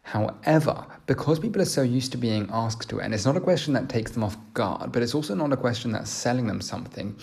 However, 0.03 0.87
because 1.07 1.41
people 1.41 1.61
are 1.61 1.73
so 1.79 1.83
used 1.83 2.13
to 2.13 2.19
being 2.19 2.49
asked 2.53 2.89
to 2.91 2.99
it, 3.01 3.05
and 3.05 3.13
it's 3.13 3.27
not 3.27 3.37
a 3.37 3.41
question 3.41 3.73
that 3.75 3.89
takes 3.89 4.13
them 4.13 4.23
off 4.23 4.37
guard, 4.55 4.93
but 4.93 5.03
it's 5.03 5.15
also 5.17 5.35
not 5.35 5.53
a 5.53 5.57
question 5.57 5.91
that's 5.91 6.11
selling 6.11 6.47
them 6.47 6.61
something, 6.61 7.17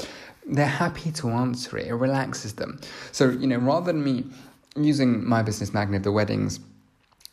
they're 0.47 0.65
happy 0.65 1.11
to 1.11 1.29
answer 1.29 1.77
it. 1.77 1.87
It 1.87 1.93
relaxes 1.93 2.53
them. 2.53 2.79
So, 3.11 3.29
you 3.29 3.47
know, 3.47 3.57
rather 3.57 3.91
than 3.91 4.03
me 4.03 4.25
using 4.75 5.27
my 5.27 5.41
business 5.41 5.73
magnet, 5.73 6.03
the 6.03 6.11
weddings, 6.11 6.59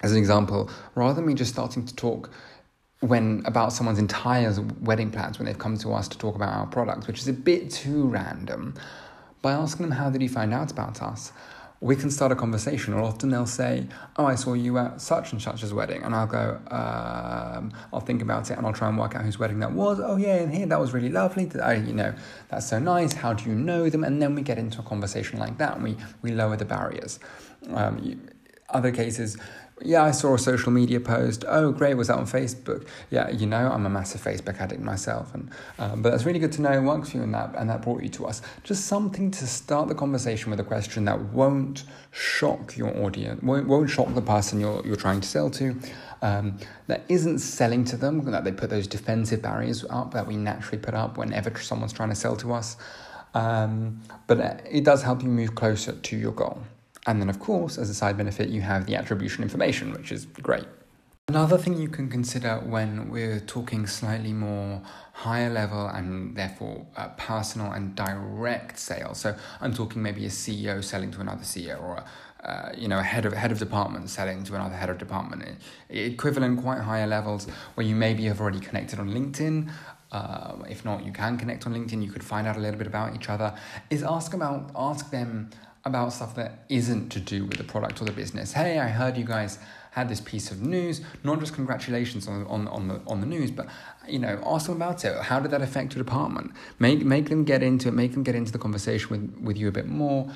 as 0.03 0.13
an 0.13 0.19
example, 0.19 0.71
rather 0.95 1.15
than 1.15 1.27
me 1.27 1.35
just 1.35 1.53
starting 1.53 1.85
to 1.85 1.95
talk 1.95 2.31
when 3.01 3.43
about 3.47 3.73
someone's 3.73 3.99
entire 3.99 4.55
wedding 4.83 5.11
plans 5.11 5.39
when 5.39 5.47
they've 5.47 5.59
come 5.59 5.77
to 5.79 5.93
us 5.93 6.07
to 6.09 6.19
talk 6.19 6.35
about 6.35 6.53
our 6.53 6.67
products, 6.67 7.07
which 7.07 7.19
is 7.19 7.29
a 7.29 7.33
bit 7.33 7.71
too 7.71 8.07
random, 8.07 8.75
by 9.43 9.53
asking 9.53 9.87
them 9.87 9.97
how 9.97 10.11
did 10.11 10.21
you 10.21 10.29
find 10.29 10.53
out 10.53 10.71
about 10.71 11.01
us, 11.01 11.33
we 11.81 11.97
can 11.97 12.11
start 12.11 12.31
a 12.31 12.37
conversation. 12.37 12.93
Or 12.93 13.03
often 13.03 13.31
they'll 13.31 13.47
say, 13.47 13.87
"Oh, 14.17 14.27
I 14.27 14.35
saw 14.35 14.53
you 14.53 14.77
at 14.79 15.01
such 15.01 15.33
and 15.33 15.41
such's 15.41 15.73
wedding," 15.73 16.03
and 16.03 16.15
I'll 16.15 16.27
go, 16.27 16.61
um, 16.71 17.73
"I'll 17.93 18.01
think 18.01 18.23
about 18.23 18.51
it 18.51 18.59
and 18.59 18.67
I'll 18.67 18.73
try 18.73 18.89
and 18.89 18.99
work 18.99 19.15
out 19.15 19.23
whose 19.23 19.39
wedding 19.39 19.61
that 19.61 19.73
was." 19.73 19.99
Oh 20.01 20.17
yeah, 20.17 20.37
and 20.37 20.53
here 20.53 20.67
that 20.67 20.79
was 20.79 20.93
really 20.93 21.09
lovely. 21.09 21.51
I, 21.61 21.75
you 21.75 21.95
know, 21.95 22.15
that's 22.49 22.69
so 22.69 22.79
nice. 22.79 23.15
How 23.15 23.33
do 23.33 23.49
you 23.49 23.55
know 23.55 23.89
them? 23.89 24.05
And 24.05 24.21
then 24.21 24.35
we 24.35 24.43
get 24.43 24.59
into 24.59 24.81
a 24.81 24.83
conversation 24.83 25.39
like 25.39 25.57
that, 25.59 25.77
and 25.77 25.85
we 25.85 25.97
we 26.23 26.33
lower 26.33 26.57
the 26.57 26.67
barriers. 26.67 27.19
Um, 27.73 27.99
you, 28.03 28.19
other 28.69 28.93
cases, 28.93 29.37
yeah, 29.83 30.03
I 30.03 30.11
saw 30.11 30.35
a 30.35 30.39
social 30.39 30.73
media 30.73 31.01
post. 31.01 31.45
Oh, 31.49 31.73
great, 31.73 31.95
was 31.95 32.09
that 32.09 32.19
on 32.19 32.27
Facebook? 32.27 32.87
Yeah, 33.11 33.31
you 33.31 33.47
know, 33.47 33.71
I'm 33.71 33.87
a 33.87 33.91
massive 33.91 34.21
Facebook 34.21 34.61
addict 34.61 34.83
myself, 34.83 35.35
and 35.35 35.51
um, 35.79 36.03
but 36.03 36.11
that's 36.11 36.25
really 36.25 36.39
good 36.39 36.53
to 36.53 36.63
know. 36.63 36.81
Works 36.83 37.11
for 37.11 37.19
you, 37.19 37.23
and 37.23 37.35
that 37.35 37.55
and 37.57 37.69
that 37.71 37.83
brought 37.83 38.03
you 38.03 38.09
to 38.11 38.27
us. 38.27 38.43
Just 38.63 38.87
something 38.87 39.31
to 39.31 39.47
start 39.47 39.89
the 39.89 39.95
conversation 39.95 40.51
with 40.51 40.61
a 40.61 40.65
question 40.65 41.05
that 41.07 41.19
won't 41.19 41.85
shock 42.11 42.77
your 42.77 42.97
audience, 43.05 43.43
won't, 43.43 43.67
won't 43.67 43.89
shock 43.89 44.15
the 44.15 44.23
person 44.23 44.61
you're 44.61 44.83
you're 44.87 44.97
trying 44.97 45.21
to 45.21 45.29
sell 45.29 45.51
to. 45.51 45.77
Um, 46.23 46.59
that 46.87 47.05
isn't 47.09 47.39
selling 47.39 47.85
to 47.87 47.97
them. 47.97 48.25
That 48.31 48.45
they 48.45 48.53
put 48.53 48.71
those 48.71 48.87
defensive 48.87 49.41
barriers 49.41 49.85
up 49.89 50.13
that 50.13 50.27
we 50.27 50.37
naturally 50.37 50.79
put 50.79 50.95
up 50.95 51.17
whenever 51.17 51.59
someone's 51.59 51.93
trying 51.93 52.11
to 52.11 52.15
sell 52.15 52.37
to 52.37 52.53
us. 52.53 52.77
Um, 53.33 54.01
but 54.27 54.63
it 54.69 54.85
does 54.85 55.03
help 55.03 55.23
you 55.23 55.29
move 55.29 55.55
closer 55.55 55.93
to 55.93 56.17
your 56.17 56.33
goal. 56.33 56.63
And 57.11 57.21
then, 57.21 57.29
of 57.29 57.41
course, 57.41 57.77
as 57.77 57.91
a 57.91 57.95
side 57.95 58.17
benefit, 58.17 58.51
you 58.51 58.61
have 58.61 58.87
the 58.87 58.95
attribution 58.95 59.43
information, 59.43 59.93
which 59.93 60.13
is 60.13 60.27
great. 60.27 60.65
Another 61.27 61.59
thing 61.59 61.77
you 61.77 61.89
can 61.89 62.09
consider 62.09 62.61
when 62.61 63.11
we're 63.11 63.41
talking 63.41 63.89
slightly 63.89 64.33
more 64.33 64.81
higher 65.13 65.51
level 65.51 65.89
and 65.89 66.37
therefore 66.37 66.87
uh, 66.97 67.09
personal 67.17 67.73
and 67.73 67.97
direct 67.97 68.79
sales. 68.79 69.19
So 69.19 69.35
I'm 69.61 69.75
talking 69.75 70.01
maybe 70.01 70.25
a 70.25 70.29
CEO 70.29 70.85
selling 70.85 71.11
to 71.11 71.21
another 71.21 71.43
CEO 71.43 71.83
or 71.83 71.97
a 71.97 72.05
uh, 72.49 72.73
you 72.75 72.89
know, 72.89 72.99
a 72.99 73.03
head 73.03 73.27
of 73.27 73.35
head 73.35 73.53
of 73.53 73.59
department 73.59 74.09
selling 74.09 74.43
to 74.45 74.55
another 74.55 74.75
head 74.75 74.89
of 74.89 74.97
department, 74.97 75.43
equivalent 75.91 76.63
quite 76.63 76.81
higher 76.81 77.07
levels 77.07 77.47
where 77.75 77.87
you 77.87 77.95
maybe 77.95 78.25
have 78.25 78.41
already 78.41 78.61
connected 78.61 78.99
on 78.99 79.11
LinkedIn. 79.11 79.71
Uh, 80.11 80.57
if 80.67 80.83
not, 80.83 81.05
you 81.05 81.13
can 81.13 81.37
connect 81.37 81.67
on 81.67 81.75
LinkedIn. 81.75 82.03
You 82.03 82.11
could 82.11 82.25
find 82.25 82.47
out 82.47 82.57
a 82.57 82.61
little 82.61 82.79
bit 82.79 82.87
about 82.87 83.15
each 83.15 83.29
other. 83.29 83.55
Is 83.91 84.03
ask 84.03 84.33
about 84.33 84.71
ask 84.75 85.11
them 85.11 85.51
about 85.85 86.13
stuff 86.13 86.35
that 86.35 86.65
isn't 86.69 87.11
to 87.11 87.21
do 87.21 87.45
with 87.45 87.59
the 87.59 87.65
product 87.65 88.01
or 88.01 88.05
the 88.05 88.13
business. 88.13 88.53
Hey, 88.53 88.79
I 88.79 88.89
heard 88.89 89.17
you 89.17 89.25
guys 89.25 89.59
had 89.93 90.09
this 90.09 90.21
piece 90.21 90.51
of 90.51 90.63
news. 90.63 91.01
Not 91.25 91.41
just 91.41 91.55
congratulations 91.55 92.29
on, 92.29 92.47
on, 92.47 92.69
on 92.69 92.89
the 92.89 93.01
on 93.07 93.21
the 93.21 93.27
news, 93.27 93.51
but 93.51 93.67
you 94.09 94.19
know, 94.19 94.43
ask 94.47 94.67
them 94.67 94.77
about 94.77 95.05
it. 95.05 95.17
How 95.23 95.41
did 95.41 95.51
that 95.51 95.63
affect 95.63 95.95
your 95.95 96.05
department? 96.05 96.53
Make 96.79 97.05
make 97.05 97.29
them 97.29 97.45
get 97.45 97.63
into 97.63 97.89
it. 97.89 97.95
Make 97.95 98.13
them 98.13 98.23
get 98.23 98.35
into 98.35 98.53
the 98.53 98.59
conversation 98.59 99.09
with 99.11 99.45
with 99.45 99.57
you 99.57 99.69
a 99.69 99.73
bit 99.73 99.89
more, 99.89 100.31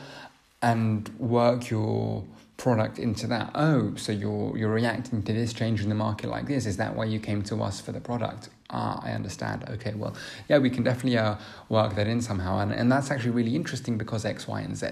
and 0.63 1.09
work 1.19 1.71
your 1.71 2.25
product 2.57 2.99
into 2.99 3.27
that. 3.27 3.51
Oh, 3.55 3.95
so 3.97 4.13
you're 4.13 4.57
you're 4.57 4.73
reacting 4.73 5.23
to 5.23 5.33
this 5.33 5.53
change 5.53 5.83
in 5.83 5.89
the 5.89 5.95
market 5.95 6.31
like 6.31 6.47
this. 6.47 6.67
Is 6.67 6.77
that 6.79 6.97
why 6.97 7.05
you 7.05 7.21
came 7.21 7.43
to 7.45 7.63
us 7.63 7.81
for 7.81 7.93
the 7.93 8.01
product? 8.01 8.49
Ah, 8.76 9.00
I 9.04 9.12
understand. 9.12 9.64
Okay, 9.69 9.95
well, 9.95 10.16
yeah, 10.49 10.59
we 10.59 10.69
can 10.69 10.83
definitely 10.83 11.16
uh, 11.16 11.37
work 11.69 11.95
that 11.95 12.09
in 12.09 12.21
somehow, 12.21 12.59
and, 12.59 12.73
and 12.73 12.90
that's 12.90 13.09
actually 13.09 13.31
really 13.31 13.54
interesting 13.54 13.97
because 13.97 14.25
X, 14.25 14.49
Y, 14.49 14.61
and 14.62 14.76
Z, 14.76 14.87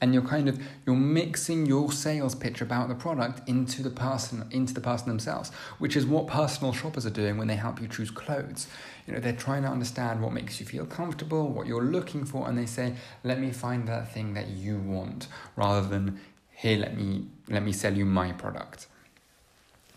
and 0.00 0.12
you're 0.12 0.24
kind 0.24 0.48
of 0.48 0.60
you're 0.84 0.96
mixing 0.96 1.64
your 1.64 1.92
sales 1.92 2.34
pitch 2.34 2.60
about 2.60 2.88
the 2.88 2.96
product 2.96 3.48
into 3.48 3.80
the 3.80 3.90
person 3.90 4.48
into 4.50 4.74
the 4.74 4.80
person 4.80 5.08
themselves, 5.08 5.52
which 5.78 5.94
is 5.94 6.04
what 6.04 6.26
personal 6.26 6.72
shoppers 6.72 7.06
are 7.06 7.10
doing 7.10 7.36
when 7.36 7.46
they 7.46 7.54
help 7.54 7.80
you 7.80 7.86
choose 7.86 8.10
clothes. 8.10 8.66
You 9.06 9.14
know, 9.14 9.20
they're 9.20 9.32
trying 9.32 9.62
to 9.62 9.68
understand 9.68 10.20
what 10.20 10.32
makes 10.32 10.58
you 10.58 10.66
feel 10.66 10.84
comfortable, 10.84 11.46
what 11.48 11.68
you're 11.68 11.84
looking 11.84 12.24
for, 12.24 12.48
and 12.48 12.58
they 12.58 12.66
say, 12.66 12.94
"Let 13.22 13.38
me 13.38 13.52
find 13.52 13.86
that 13.86 14.12
thing 14.12 14.34
that 14.34 14.48
you 14.48 14.78
want," 14.78 15.28
rather 15.54 15.86
than 15.86 16.18
"Here, 16.50 16.76
let 16.76 16.96
me 16.96 17.26
let 17.48 17.62
me 17.62 17.70
sell 17.72 17.96
you 17.96 18.04
my 18.04 18.32
product." 18.32 18.88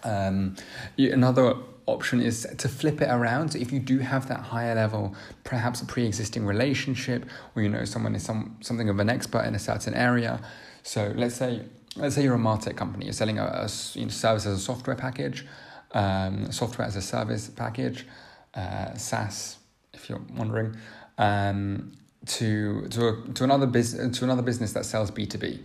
Um, 0.04 0.58
another 1.00 1.56
option 1.88 2.22
is 2.22 2.48
to 2.58 2.68
flip 2.68 3.02
it 3.02 3.10
around. 3.10 3.50
So 3.50 3.60
if 3.60 3.72
you 3.72 3.80
do 3.80 4.00
have 4.00 4.28
that 4.28 4.40
higher 4.40 4.76
level, 4.76 5.16
perhaps 5.44 5.82
a 5.82 5.86
pre-existing 5.86 6.46
relationship, 6.46 7.26
or 7.56 7.62
you 7.62 7.70
know 7.70 7.86
someone 7.86 8.16
is 8.16 8.24
some 8.24 8.58
something 8.62 8.90
of 8.90 9.00
an 9.00 9.10
expert 9.10 9.46
in 9.46 9.56
a 9.56 9.60
certain 9.60 9.94
area. 9.94 10.40
So 10.84 11.14
let's 11.16 11.36
say 11.36 11.62
let's 11.96 12.16
say 12.16 12.24
you're 12.24 12.36
a 12.36 12.40
martech 12.40 12.76
company, 12.76 13.06
you're 13.06 13.14
selling 13.14 13.40
a, 13.40 13.44
a 13.44 13.70
you 13.94 14.06
know, 14.06 14.12
service 14.12 14.46
as 14.46 14.58
a 14.58 14.62
software 14.62 14.96
package, 14.96 15.46
um, 15.92 16.52
software 16.52 16.88
as 16.88 16.96
a 16.96 17.02
service 17.02 17.50
package, 17.50 18.06
uh, 18.54 18.94
SaaS, 18.96 19.58
if 19.94 20.10
you're 20.10 20.22
wondering, 20.36 20.76
um, 21.18 21.94
to 22.26 22.88
to 22.90 23.08
a, 23.08 23.34
to 23.34 23.44
another 23.44 23.68
business 23.68 24.18
to 24.18 24.26
another 24.26 24.42
business 24.42 24.74
that 24.74 24.86
sells 24.86 25.12
B 25.12 25.26
two 25.26 25.38
B. 25.38 25.60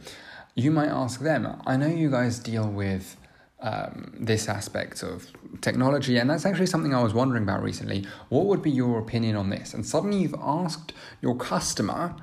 You 0.54 0.70
might 0.70 0.88
ask 0.88 1.20
them. 1.20 1.60
I 1.64 1.76
know 1.76 1.86
you 1.86 2.10
guys 2.10 2.38
deal 2.38 2.68
with 2.68 3.16
um, 3.62 4.14
this 4.18 4.48
aspect 4.48 5.02
of 5.02 5.26
technology. 5.60 6.16
And 6.16 6.30
that's 6.30 6.46
actually 6.46 6.66
something 6.66 6.94
I 6.94 7.02
was 7.02 7.14
wondering 7.14 7.42
about 7.42 7.62
recently. 7.62 8.06
What 8.28 8.46
would 8.46 8.62
be 8.62 8.70
your 8.70 8.98
opinion 8.98 9.36
on 9.36 9.50
this? 9.50 9.74
And 9.74 9.84
suddenly 9.84 10.18
you've 10.18 10.34
asked 10.40 10.92
your 11.20 11.36
customer 11.36 12.14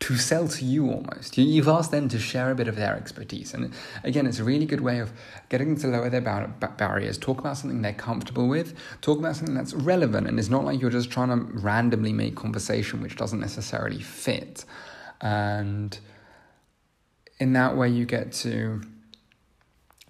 to 0.00 0.18
sell 0.18 0.48
to 0.48 0.64
you 0.64 0.90
almost. 0.90 1.38
You've 1.38 1.68
asked 1.68 1.90
them 1.90 2.08
to 2.08 2.18
share 2.18 2.50
a 2.50 2.54
bit 2.54 2.68
of 2.68 2.76
their 2.76 2.94
expertise. 2.94 3.54
And 3.54 3.72
again, 4.02 4.26
it's 4.26 4.38
a 4.38 4.44
really 4.44 4.66
good 4.66 4.82
way 4.82 4.98
of 4.98 5.12
getting 5.48 5.68
them 5.68 5.80
to 5.82 5.86
lower 5.86 6.10
their 6.10 6.20
bar- 6.20 6.52
barriers, 6.76 7.16
talk 7.16 7.38
about 7.38 7.56
something 7.56 7.80
they're 7.80 7.94
comfortable 7.94 8.46
with, 8.46 8.76
talk 9.00 9.18
about 9.18 9.36
something 9.36 9.54
that's 9.54 9.72
relevant. 9.72 10.26
And 10.26 10.38
it's 10.38 10.50
not 10.50 10.64
like 10.64 10.80
you're 10.80 10.90
just 10.90 11.10
trying 11.10 11.28
to 11.28 11.58
randomly 11.58 12.12
make 12.12 12.34
conversation 12.34 13.00
which 13.00 13.16
doesn't 13.16 13.40
necessarily 13.40 14.02
fit. 14.02 14.64
And 15.20 15.98
in 17.38 17.54
that 17.54 17.76
way, 17.76 17.88
you 17.88 18.04
get 18.04 18.32
to 18.32 18.82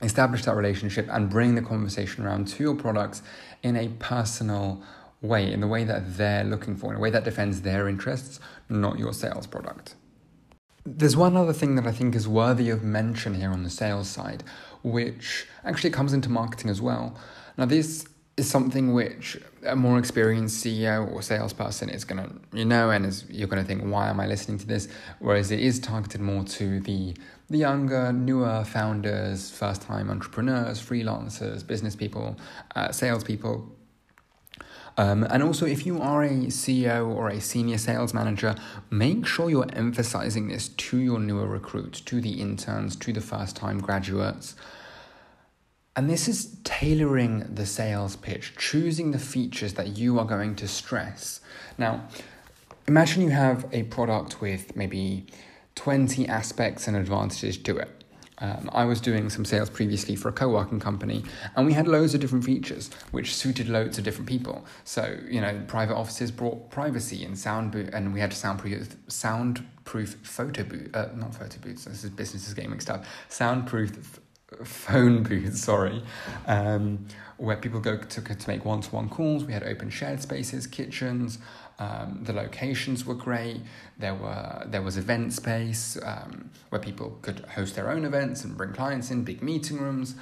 establish 0.04 0.44
that 0.44 0.56
relationship 0.56 1.08
and 1.10 1.30
bring 1.30 1.54
the 1.54 1.62
conversation 1.62 2.24
around 2.24 2.48
to 2.48 2.62
your 2.62 2.74
products 2.74 3.22
in 3.62 3.76
a 3.76 3.88
personal 3.98 4.82
way, 5.20 5.52
in 5.52 5.60
the 5.60 5.66
way 5.66 5.84
that 5.84 6.16
they're 6.16 6.44
looking 6.44 6.76
for, 6.76 6.92
in 6.92 6.98
a 6.98 7.00
way 7.00 7.10
that 7.10 7.24
defends 7.24 7.62
their 7.62 7.88
interests, 7.88 8.40
not 8.68 8.98
your 8.98 9.12
sales 9.12 9.46
product. 9.46 9.94
There's 10.84 11.16
one 11.16 11.36
other 11.36 11.54
thing 11.54 11.76
that 11.76 11.86
I 11.86 11.92
think 11.92 12.14
is 12.14 12.28
worthy 12.28 12.68
of 12.68 12.82
mention 12.82 13.34
here 13.34 13.50
on 13.50 13.62
the 13.62 13.70
sales 13.70 14.08
side, 14.08 14.44
which 14.82 15.46
actually 15.64 15.90
comes 15.90 16.12
into 16.12 16.28
marketing 16.28 16.70
as 16.70 16.82
well. 16.82 17.16
Now, 17.56 17.64
this 17.64 18.06
is 18.36 18.50
something 18.50 18.92
which 18.92 19.40
a 19.64 19.76
more 19.76 19.98
experienced 19.98 20.64
CEO 20.64 21.10
or 21.12 21.22
salesperson 21.22 21.88
is 21.88 22.04
going 22.04 22.22
to, 22.22 22.56
you 22.56 22.64
know, 22.64 22.90
and 22.90 23.06
is, 23.06 23.24
you're 23.28 23.48
going 23.48 23.62
to 23.62 23.66
think, 23.66 23.82
why 23.82 24.08
am 24.08 24.20
I 24.20 24.26
listening 24.26 24.58
to 24.58 24.66
this? 24.66 24.88
Whereas 25.18 25.50
it 25.50 25.60
is 25.60 25.78
targeted 25.78 26.20
more 26.20 26.44
to 26.44 26.80
the 26.80 27.14
the 27.50 27.58
younger, 27.58 28.10
newer 28.10 28.64
founders, 28.64 29.50
first 29.50 29.82
time 29.82 30.10
entrepreneurs, 30.10 30.80
freelancers, 30.80 31.66
business 31.66 31.94
people, 31.94 32.36
uh, 32.74 32.90
salespeople. 32.90 33.70
Um, 34.96 35.24
and 35.24 35.42
also, 35.42 35.66
if 35.66 35.84
you 35.84 36.00
are 36.00 36.22
a 36.22 36.46
CEO 36.46 37.06
or 37.06 37.28
a 37.28 37.40
senior 37.40 37.78
sales 37.78 38.14
manager, 38.14 38.54
make 38.90 39.26
sure 39.26 39.50
you're 39.50 39.66
emphasizing 39.72 40.48
this 40.48 40.68
to 40.68 40.98
your 40.98 41.18
newer 41.18 41.46
recruits, 41.46 42.00
to 42.02 42.20
the 42.20 42.40
interns, 42.40 42.96
to 42.96 43.12
the 43.12 43.20
first 43.20 43.56
time 43.56 43.80
graduates. 43.80 44.54
And 45.96 46.10
this 46.10 46.26
is 46.26 46.56
tailoring 46.64 47.54
the 47.54 47.66
sales 47.66 48.16
pitch, 48.16 48.54
choosing 48.56 49.12
the 49.12 49.18
features 49.18 49.74
that 49.74 49.96
you 49.96 50.18
are 50.18 50.24
going 50.24 50.56
to 50.56 50.66
stress. 50.66 51.40
Now, 51.78 52.08
imagine 52.88 53.22
you 53.22 53.30
have 53.30 53.66
a 53.72 53.84
product 53.84 54.40
with 54.40 54.74
maybe 54.74 55.26
20 55.76 56.26
aspects 56.26 56.88
and 56.88 56.96
advantages 56.96 57.56
to 57.58 57.76
it. 57.78 58.04
Um, 58.38 58.68
I 58.72 58.84
was 58.84 59.00
doing 59.00 59.30
some 59.30 59.44
sales 59.44 59.70
previously 59.70 60.16
for 60.16 60.28
a 60.28 60.32
co 60.32 60.48
working 60.48 60.80
company, 60.80 61.24
and 61.54 61.64
we 61.64 61.72
had 61.72 61.86
loads 61.86 62.14
of 62.14 62.20
different 62.20 62.44
features 62.44 62.90
which 63.12 63.32
suited 63.32 63.68
loads 63.68 63.96
of 63.96 64.02
different 64.02 64.28
people. 64.28 64.64
So, 64.82 65.16
you 65.28 65.40
know, 65.40 65.62
private 65.68 65.94
offices 65.94 66.32
brought 66.32 66.68
privacy 66.70 67.24
and 67.24 67.38
sound 67.38 67.70
booth, 67.70 67.90
and 67.94 68.12
we 68.12 68.18
had 68.18 68.32
soundproof, 68.32 68.96
soundproof 69.06 70.16
photo 70.24 70.64
booth, 70.64 70.94
uh, 70.96 71.10
not 71.14 71.36
photo 71.36 71.60
booths, 71.60 71.84
this 71.84 72.02
is 72.02 72.10
business 72.10 72.48
is 72.48 72.54
getting 72.54 72.72
mixed 72.72 72.90
up, 72.90 73.04
soundproof 73.28 74.18
phone 74.64 75.22
booths, 75.22 75.62
sorry, 75.64 76.02
um, 76.46 77.06
where 77.36 77.56
people 77.56 77.80
go 77.80 77.96
to, 77.96 78.20
to 78.20 78.48
make 78.48 78.64
one 78.64 78.80
to 78.80 78.90
one 78.90 79.08
calls. 79.08 79.44
We 79.44 79.52
had 79.52 79.64
open 79.64 79.90
shared 79.90 80.20
spaces, 80.22 80.66
kitchens, 80.66 81.38
um, 81.78 82.20
the 82.22 82.32
locations 82.32 83.04
were 83.04 83.14
great. 83.14 83.60
There 83.98 84.14
were 84.14 84.62
there 84.66 84.82
was 84.82 84.96
event 84.96 85.32
space 85.32 85.98
um, 86.02 86.50
where 86.68 86.80
people 86.80 87.18
could 87.22 87.40
host 87.40 87.74
their 87.74 87.90
own 87.90 88.04
events 88.04 88.44
and 88.44 88.56
bring 88.56 88.72
clients 88.72 89.10
in, 89.10 89.24
big 89.24 89.42
meeting 89.42 89.78
rooms, 89.78 90.14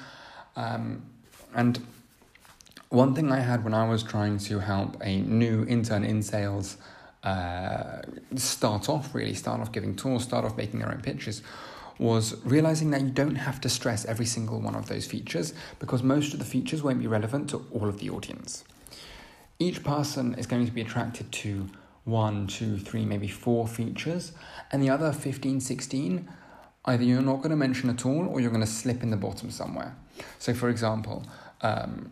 um, 0.55 1.03
and 1.53 1.85
one 2.89 3.13
thing 3.13 3.31
I 3.31 3.39
had 3.39 3.63
when 3.63 3.73
I 3.73 3.87
was 3.87 4.03
trying 4.03 4.37
to 4.39 4.59
help 4.59 4.97
a 5.01 5.17
new 5.21 5.65
intern 5.65 6.03
in 6.03 6.23
sales 6.23 6.77
uh, 7.23 8.01
start 8.35 8.89
off 8.89 9.13
really 9.15 9.33
start 9.33 9.61
off 9.61 9.71
giving 9.71 9.95
tours, 9.95 10.23
start 10.23 10.45
off 10.45 10.57
making 10.57 10.79
their 10.79 10.91
own 10.91 11.01
pitches 11.01 11.43
was 11.99 12.35
realizing 12.43 12.91
that 12.91 13.01
you 13.01 13.09
don't 13.09 13.35
have 13.35 13.61
to 13.61 13.69
stress 13.69 14.05
every 14.05 14.25
single 14.25 14.59
one 14.59 14.75
of 14.75 14.87
those 14.87 15.05
features 15.05 15.53
because 15.79 16.03
most 16.03 16.33
of 16.33 16.39
the 16.39 16.45
features 16.45 16.81
won't 16.83 16.99
be 16.99 17.07
relevant 17.07 17.49
to 17.49 17.65
all 17.71 17.87
of 17.87 17.99
the 17.99 18.09
audience 18.09 18.63
each 19.59 19.83
person 19.83 20.35
is 20.35 20.47
going 20.47 20.65
to 20.65 20.71
be 20.71 20.81
attracted 20.81 21.31
to 21.31 21.69
one, 22.03 22.47
two, 22.47 22.77
three, 22.77 23.05
maybe 23.05 23.27
four 23.27 23.67
features, 23.67 24.33
and 24.71 24.83
the 24.83 24.89
other 24.89 25.11
15, 25.11 25.61
16 25.61 26.29
Either 26.85 27.05
you're 27.05 27.21
not 27.21 27.37
going 27.37 27.49
to 27.49 27.55
mention 27.55 27.89
at 27.89 28.05
all 28.05 28.27
or 28.27 28.41
you're 28.41 28.51
going 28.51 28.59
to 28.59 28.67
slip 28.67 29.03
in 29.03 29.09
the 29.09 29.15
bottom 29.15 29.49
somewhere. 29.49 29.95
So, 30.37 30.53
for 30.53 30.67
example, 30.67 31.23
um, 31.61 32.11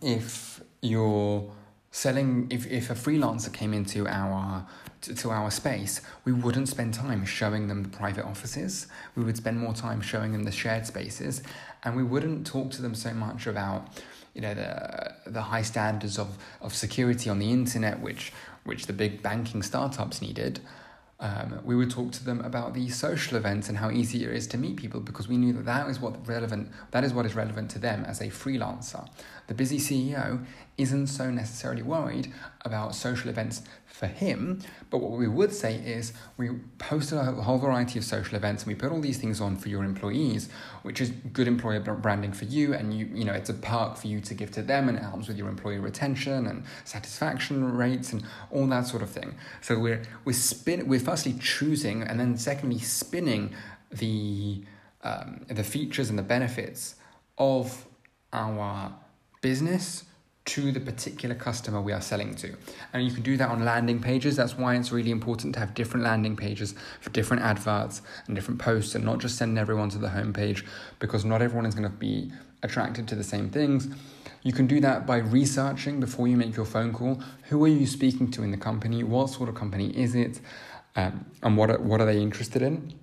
if 0.00 0.62
you're 0.80 1.52
selling, 1.90 2.46
if, 2.48 2.66
if 2.66 2.88
a 2.88 2.94
freelancer 2.94 3.52
came 3.52 3.74
into 3.74 4.08
our 4.08 4.66
to, 5.06 5.14
to 5.14 5.30
our 5.30 5.50
space, 5.50 6.00
we 6.24 6.32
wouldn't 6.32 6.68
spend 6.68 6.94
time 6.94 7.24
showing 7.24 7.68
them 7.68 7.82
the 7.82 7.88
private 7.88 8.24
offices. 8.24 8.86
We 9.14 9.24
would 9.24 9.36
spend 9.36 9.58
more 9.58 9.72
time 9.72 10.00
showing 10.00 10.32
them 10.32 10.44
the 10.44 10.52
shared 10.52 10.86
spaces, 10.86 11.42
and 11.84 11.96
we 11.96 12.02
wouldn't 12.02 12.46
talk 12.46 12.70
to 12.72 12.82
them 12.82 12.94
so 12.94 13.12
much 13.14 13.46
about 13.46 13.88
you 14.34 14.42
know 14.42 14.54
the 14.54 15.30
the 15.30 15.42
high 15.42 15.62
standards 15.62 16.18
of, 16.18 16.36
of 16.60 16.74
security 16.74 17.30
on 17.30 17.38
the 17.38 17.50
internet 17.50 18.00
which 18.00 18.32
which 18.64 18.86
the 18.86 18.92
big 18.92 19.22
banking 19.22 19.62
startups 19.62 20.20
needed. 20.20 20.60
Um, 21.18 21.60
we 21.64 21.74
would 21.74 21.90
talk 21.90 22.12
to 22.12 22.24
them 22.24 22.42
about 22.42 22.74
the 22.74 22.90
social 22.90 23.38
events 23.38 23.70
and 23.70 23.78
how 23.78 23.90
easy 23.90 24.22
it 24.24 24.30
is 24.30 24.46
to 24.48 24.58
meet 24.58 24.76
people 24.76 25.00
because 25.00 25.28
we 25.28 25.38
knew 25.38 25.54
that 25.54 25.64
that 25.64 25.88
is 25.88 25.98
what 25.98 26.28
relevant 26.28 26.70
that 26.90 27.04
is 27.04 27.14
what 27.14 27.24
is 27.24 27.34
relevant 27.34 27.70
to 27.70 27.78
them 27.78 28.04
as 28.04 28.20
a 28.20 28.26
freelancer 28.26 29.08
the 29.46 29.54
busy 29.54 29.78
ceo 29.78 30.44
isn't 30.76 31.06
so 31.06 31.30
necessarily 31.30 31.82
worried 31.82 32.32
about 32.64 32.94
social 32.94 33.30
events 33.30 33.62
for 33.86 34.06
him. 34.06 34.60
But 34.90 34.98
what 34.98 35.12
we 35.12 35.26
would 35.26 35.52
say 35.52 35.76
is 35.76 36.12
we 36.36 36.50
posted 36.76 37.18
a 37.18 37.24
whole 37.32 37.56
variety 37.56 37.98
of 37.98 38.04
social 38.04 38.36
events 38.36 38.64
and 38.64 38.68
we 38.68 38.74
put 38.74 38.92
all 38.92 39.00
these 39.00 39.16
things 39.16 39.40
on 39.40 39.56
for 39.56 39.70
your 39.70 39.84
employees, 39.84 40.50
which 40.82 41.00
is 41.00 41.10
good 41.32 41.48
employer 41.48 41.80
branding 41.80 42.32
for 42.32 42.44
you. 42.44 42.74
And 42.74 42.92
you, 42.92 43.06
you 43.06 43.24
know, 43.24 43.32
it's 43.32 43.48
a 43.48 43.54
perk 43.54 43.96
for 43.96 44.06
you 44.06 44.20
to 44.20 44.34
give 44.34 44.50
to 44.52 44.62
them 44.62 44.90
and 44.90 44.98
it 44.98 45.02
helps 45.02 45.28
with 45.28 45.38
your 45.38 45.48
employee 45.48 45.78
retention 45.78 46.46
and 46.46 46.64
satisfaction 46.84 47.74
rates 47.74 48.12
and 48.12 48.22
all 48.50 48.66
that 48.66 48.86
sort 48.86 49.02
of 49.02 49.08
thing. 49.08 49.34
So 49.62 49.78
we're, 49.78 50.02
we're 50.26 50.34
spin, 50.34 50.86
we're 50.86 51.00
firstly 51.00 51.34
choosing 51.40 52.02
and 52.02 52.20
then 52.20 52.36
secondly 52.36 52.78
spinning 52.80 53.54
the, 53.90 54.62
um, 55.04 55.46
the 55.48 55.64
features 55.64 56.10
and 56.10 56.18
the 56.18 56.22
benefits 56.22 56.96
of 57.38 57.86
our 58.34 58.92
business 59.46 60.02
to 60.44 60.72
the 60.72 60.80
particular 60.80 61.36
customer 61.36 61.80
we 61.80 61.92
are 61.92 62.00
selling 62.00 62.34
to. 62.34 62.52
And 62.92 63.04
you 63.04 63.12
can 63.12 63.22
do 63.22 63.36
that 63.36 63.48
on 63.48 63.64
landing 63.64 64.00
pages. 64.00 64.34
That's 64.34 64.58
why 64.58 64.74
it's 64.74 64.90
really 64.90 65.12
important 65.12 65.54
to 65.54 65.60
have 65.60 65.72
different 65.72 66.02
landing 66.02 66.34
pages 66.34 66.74
for 67.00 67.10
different 67.10 67.44
adverts 67.44 68.02
and 68.26 68.34
different 68.34 68.58
posts 68.58 68.96
and 68.96 69.04
not 69.04 69.18
just 69.20 69.36
send 69.36 69.56
everyone 69.56 69.88
to 69.90 69.98
the 69.98 70.08
homepage 70.08 70.64
because 70.98 71.24
not 71.24 71.42
everyone 71.42 71.64
is 71.64 71.76
going 71.76 71.88
to 71.88 71.96
be 71.96 72.32
attracted 72.64 73.06
to 73.06 73.14
the 73.14 73.22
same 73.22 73.48
things. 73.50 73.88
You 74.42 74.52
can 74.52 74.66
do 74.66 74.80
that 74.80 75.06
by 75.06 75.18
researching 75.18 76.00
before 76.00 76.26
you 76.26 76.36
make 76.36 76.56
your 76.56 76.66
phone 76.66 76.92
call. 76.92 77.22
Who 77.48 77.64
are 77.64 77.74
you 77.80 77.86
speaking 77.86 78.32
to 78.32 78.42
in 78.42 78.50
the 78.50 78.56
company? 78.56 79.04
What 79.04 79.30
sort 79.30 79.48
of 79.48 79.54
company 79.54 79.96
is 79.96 80.16
it? 80.16 80.40
Um, 80.96 81.26
and 81.44 81.56
what 81.56 81.70
are, 81.70 81.78
what 81.78 82.00
are 82.00 82.06
they 82.06 82.20
interested 82.20 82.62
in? 82.62 82.94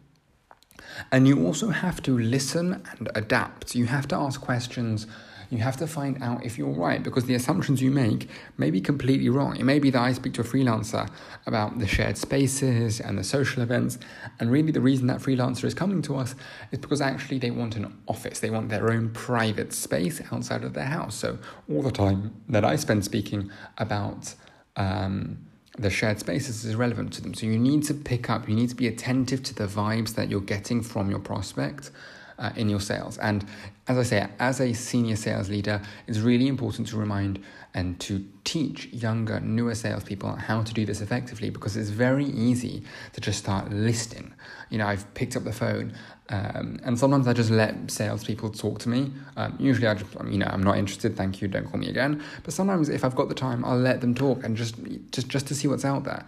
And 1.10 1.26
you 1.26 1.46
also 1.46 1.70
have 1.70 2.02
to 2.04 2.18
listen 2.18 2.84
and 2.92 3.10
adapt. 3.16 3.76
You 3.76 3.86
have 3.86 4.10
to 4.10 4.16
ask 4.16 4.42
questions 4.42 5.08
you 5.54 5.64
have 5.64 5.78
to 5.78 5.88
find 5.88 6.22
out 6.22 6.44
if 6.46 6.58
you're 6.58 6.70
right 6.70 7.02
because 7.04 7.26
the 7.26 7.36
assumptions 7.36 7.82
you 7.82 7.92
make 7.92 8.30
may 8.58 8.72
be 8.72 8.82
completely 8.82 9.30
wrong. 9.30 9.56
It 9.56 9.64
may 9.64 9.80
be 9.80 9.90
that 9.92 10.02
I 10.02 10.14
speak 10.14 10.34
to 10.34 10.42
a 10.42 10.44
freelancer 10.44 11.10
about 11.46 11.80
the 11.80 11.88
shared 11.88 12.18
spaces 12.18 13.00
and 13.00 13.18
the 13.18 13.24
social 13.24 13.62
events, 13.62 14.00
and 14.40 14.52
really 14.52 14.72
the 14.72 14.82
reason 14.82 15.08
that 15.08 15.20
freelancer 15.20 15.66
is 15.66 15.74
coming 15.74 16.02
to 16.04 16.16
us 16.16 16.36
is 16.72 16.80
because 16.80 17.02
actually 17.02 17.40
they 17.40 17.52
want 17.52 17.76
an 17.76 17.96
office, 18.08 18.40
they 18.40 18.50
want 18.50 18.70
their 18.70 18.92
own 18.92 19.10
private 19.12 19.74
space 19.74 20.22
outside 20.32 20.64
of 20.64 20.74
their 20.74 20.86
house. 20.86 21.16
So 21.16 21.38
all 21.70 21.82
the 21.82 21.92
time 21.92 22.34
that 22.50 22.66
I 22.66 22.76
spend 22.76 23.06
speaking 23.06 23.52
about 23.78 24.36
um, 24.76 25.38
the 25.78 25.90
shared 25.90 26.20
spaces 26.20 26.66
is 26.66 26.76
relevant 26.76 27.14
to 27.14 27.22
them. 27.22 27.34
So 27.34 27.46
you 27.46 27.58
need 27.58 27.84
to 27.84 27.94
pick 27.94 28.30
up, 28.30 28.48
you 28.48 28.56
need 28.56 28.70
to 28.70 28.76
be 28.76 28.88
attentive 28.88 29.44
to 29.44 29.56
the 29.56 29.66
vibes 29.66 30.16
that 30.16 30.30
you're 30.30 30.42
getting 30.42 30.82
from 30.82 31.10
your 31.10 31.20
prospect 31.20 31.92
uh, 32.40 32.52
in 32.56 32.70
your 32.70 32.80
sales. 32.80 33.18
And 33.18 33.46
as 33.88 33.98
I 33.98 34.04
say, 34.04 34.28
as 34.40 34.62
a 34.62 34.74
senior 34.74 35.16
sales 35.16 35.50
leader, 35.50 35.82
it's 36.08 36.20
really 36.20 36.48
important 36.48 36.88
to 36.90 36.98
remind 36.98 37.44
and 37.74 38.00
to 38.00 38.26
teach 38.44 38.86
younger, 38.94 39.40
newer 39.40 39.74
salespeople 39.74 40.36
how 40.36 40.62
to 40.62 40.74
do 40.74 40.86
this 40.86 41.02
effectively 41.02 41.50
because 41.50 41.76
it's 41.76 41.90
very 41.90 42.26
easy 42.26 42.84
to 43.14 43.22
just 43.22 43.40
start 43.40 43.72
listing. 43.72 44.34
You 44.70 44.78
know, 44.78 44.88
I've 44.88 45.12
picked 45.16 45.36
up 45.36 45.44
the 45.44 45.52
phone 45.52 45.94
um, 46.30 46.80
and 46.84 46.98
sometimes 46.98 47.28
I 47.28 47.34
just 47.34 47.50
let 47.50 47.90
salespeople 47.90 48.52
talk 48.52 48.80
to 48.80 48.90
me. 48.90 49.12
Um, 49.38 49.56
usually 49.60 49.88
I 49.88 49.96
just, 49.96 50.14
you 50.30 50.38
know, 50.38 50.48
I'm 50.50 50.64
not 50.64 50.78
interested, 50.78 51.18
thank 51.18 51.42
you, 51.42 51.48
don't 51.48 51.66
call 51.70 51.80
me 51.80 51.90
again. 51.90 52.24
But 52.44 52.54
sometimes 52.54 52.90
if 52.90 53.04
I've 53.04 53.16
got 53.16 53.28
the 53.28 53.36
time, 53.36 53.66
I'll 53.66 53.78
let 53.78 54.02
them 54.02 54.14
talk 54.14 54.44
and 54.44 54.56
just, 54.56 54.76
just, 55.12 55.28
just 55.28 55.48
to 55.48 55.56
see 55.56 55.68
what's 55.68 55.86
out 55.86 56.04
there. 56.04 56.26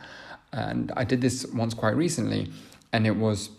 And 0.52 0.92
I 0.98 1.04
did 1.04 1.22
this 1.22 1.46
once 1.54 1.74
quite 1.74 1.96
recently 1.96 2.52
and 2.92 3.06
it 3.06 3.16
was 3.16 3.50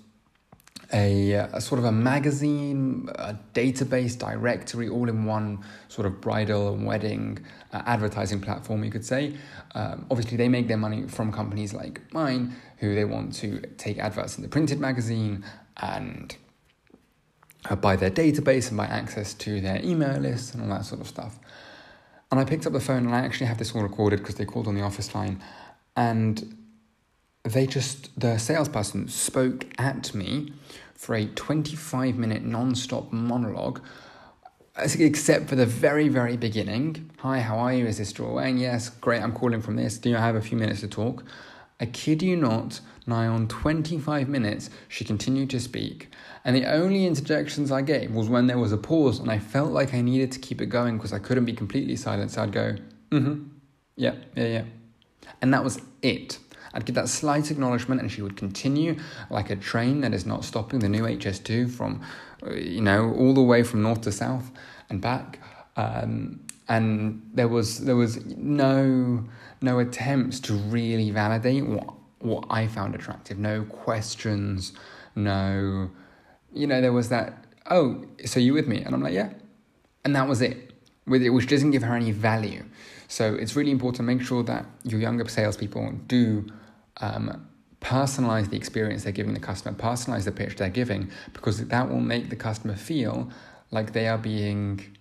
a, 0.92 1.32
a, 1.32 1.60
sort 1.60 1.78
of 1.78 1.84
a 1.84 1.92
magazine, 1.92 3.08
a 3.16 3.36
database 3.54 4.18
directory, 4.18 4.88
all 4.88 5.08
in 5.08 5.24
one 5.24 5.64
sort 5.88 6.06
of 6.06 6.20
bridal 6.20 6.74
and 6.74 6.86
wedding 6.86 7.38
uh, 7.72 7.82
advertising 7.86 8.40
platform, 8.40 8.84
you 8.84 8.90
could 8.90 9.04
say. 9.04 9.36
Um, 9.74 10.06
obviously, 10.10 10.36
they 10.36 10.48
make 10.48 10.68
their 10.68 10.76
money 10.76 11.08
from 11.08 11.32
companies 11.32 11.74
like 11.74 12.00
mine 12.12 12.54
who 12.78 12.94
they 12.94 13.04
want 13.04 13.34
to 13.34 13.60
take 13.78 13.98
adverts 13.98 14.36
in 14.36 14.42
the 14.42 14.48
printed 14.48 14.78
magazine 14.78 15.44
and 15.78 16.36
uh, 17.68 17.76
buy 17.76 17.96
their 17.96 18.10
database 18.10 18.68
and 18.68 18.76
buy 18.76 18.86
access 18.86 19.34
to 19.34 19.60
their 19.60 19.84
email 19.84 20.18
list 20.18 20.54
and 20.54 20.62
all 20.62 20.68
that 20.68 20.84
sort 20.84 21.00
of 21.00 21.06
stuff. 21.06 21.38
And 22.30 22.40
I 22.40 22.44
picked 22.44 22.66
up 22.66 22.72
the 22.72 22.80
phone 22.80 23.06
and 23.06 23.14
I 23.14 23.20
actually 23.20 23.46
have 23.46 23.58
this 23.58 23.74
all 23.74 23.82
recorded 23.82 24.20
because 24.20 24.34
they 24.34 24.44
called 24.44 24.66
on 24.66 24.74
the 24.74 24.82
office 24.82 25.14
line 25.14 25.42
and 25.96 26.56
they 27.52 27.66
just, 27.66 28.18
the 28.18 28.38
salesperson 28.38 29.08
spoke 29.08 29.66
at 29.78 30.14
me 30.14 30.52
for 30.94 31.14
a 31.14 31.26
25 31.26 32.16
minute 32.16 32.42
non 32.42 32.74
stop 32.74 33.12
monologue, 33.12 33.80
except 34.76 35.48
for 35.48 35.56
the 35.56 35.66
very, 35.66 36.08
very 36.08 36.36
beginning. 36.36 37.10
Hi, 37.18 37.40
how 37.40 37.58
are 37.58 37.72
you? 37.72 37.86
Is 37.86 37.98
this 37.98 38.12
Joel? 38.12 38.46
Yes, 38.48 38.88
great, 38.88 39.22
I'm 39.22 39.32
calling 39.32 39.60
from 39.60 39.76
this. 39.76 39.98
Do 39.98 40.10
you 40.10 40.16
have 40.16 40.34
a 40.34 40.40
few 40.40 40.58
minutes 40.58 40.80
to 40.80 40.88
talk? 40.88 41.24
I 41.78 41.86
kid 41.86 42.22
you 42.22 42.36
not, 42.36 42.80
nigh 43.06 43.26
on 43.26 43.48
25 43.48 44.28
minutes, 44.28 44.70
she 44.88 45.04
continued 45.04 45.50
to 45.50 45.60
speak. 45.60 46.08
And 46.44 46.56
the 46.56 46.64
only 46.64 47.06
interjections 47.06 47.70
I 47.70 47.82
gave 47.82 48.12
was 48.12 48.28
when 48.28 48.46
there 48.46 48.58
was 48.58 48.72
a 48.72 48.78
pause, 48.78 49.18
and 49.18 49.30
I 49.30 49.38
felt 49.38 49.72
like 49.72 49.92
I 49.92 50.00
needed 50.00 50.32
to 50.32 50.38
keep 50.38 50.62
it 50.62 50.66
going 50.66 50.96
because 50.96 51.12
I 51.12 51.18
couldn't 51.18 51.44
be 51.44 51.52
completely 51.52 51.96
silent. 51.96 52.30
So 52.30 52.42
I'd 52.42 52.52
go, 52.52 52.76
mm 53.10 53.22
hmm, 53.22 53.42
yeah, 53.96 54.14
yeah, 54.34 54.46
yeah. 54.46 54.64
And 55.42 55.52
that 55.52 55.62
was 55.62 55.80
it. 56.02 56.38
I'd 56.76 56.84
give 56.84 56.94
that 56.96 57.08
slight 57.08 57.50
acknowledgement 57.50 58.02
and 58.02 58.12
she 58.12 58.20
would 58.20 58.36
continue 58.36 58.96
like 59.30 59.48
a 59.48 59.56
train 59.56 60.02
that 60.02 60.12
is 60.12 60.26
not 60.26 60.44
stopping 60.44 60.80
the 60.80 60.90
new 60.90 61.04
HS2 61.04 61.70
from, 61.70 62.02
uh, 62.46 62.52
you 62.52 62.82
know, 62.82 63.14
all 63.14 63.32
the 63.32 63.42
way 63.42 63.62
from 63.62 63.82
north 63.82 64.02
to 64.02 64.12
south 64.12 64.50
and 64.90 65.00
back. 65.00 65.40
Um, 65.76 66.40
and 66.68 67.22
there 67.32 67.48
was 67.48 67.84
there 67.84 67.96
was 67.96 68.24
no 68.26 69.24
no 69.62 69.78
attempts 69.78 70.38
to 70.40 70.52
really 70.54 71.10
validate 71.10 71.66
what 71.66 71.94
what 72.18 72.44
I 72.50 72.66
found 72.66 72.94
attractive. 72.94 73.38
No 73.38 73.64
questions, 73.64 74.72
no, 75.14 75.90
you 76.52 76.66
know, 76.66 76.82
there 76.82 76.92
was 76.92 77.08
that. 77.08 77.44
Oh, 77.70 78.04
so 78.26 78.38
you 78.38 78.52
with 78.52 78.68
me? 78.68 78.82
And 78.82 78.94
I'm 78.94 79.02
like, 79.02 79.14
yeah, 79.14 79.32
and 80.04 80.14
that 80.14 80.28
was 80.28 80.42
it. 80.42 80.72
With 81.06 81.22
it, 81.22 81.30
which 81.30 81.46
doesn't 81.46 81.70
give 81.70 81.84
her 81.84 81.94
any 81.94 82.10
value. 82.10 82.64
So 83.08 83.34
it's 83.34 83.54
really 83.56 83.70
important 83.70 83.96
to 83.96 84.02
make 84.02 84.20
sure 84.20 84.42
that 84.42 84.66
your 84.82 85.00
younger 85.00 85.26
salespeople 85.28 85.92
do 86.06 86.46
um, 87.00 87.48
personalize 87.80 88.50
the 88.50 88.56
experience 88.56 89.04
they're 89.04 89.12
giving 89.12 89.34
the 89.34 89.40
customer, 89.40 89.76
personalize 89.76 90.24
the 90.24 90.32
pitch 90.32 90.56
they're 90.56 90.68
giving, 90.68 91.10
because 91.32 91.66
that 91.66 91.88
will 91.88 92.00
make 92.00 92.30
the 92.30 92.36
customer 92.36 92.74
feel 92.74 93.30
like 93.70 93.92
they 93.92 94.08
are 94.08 94.18
being, 94.18 94.96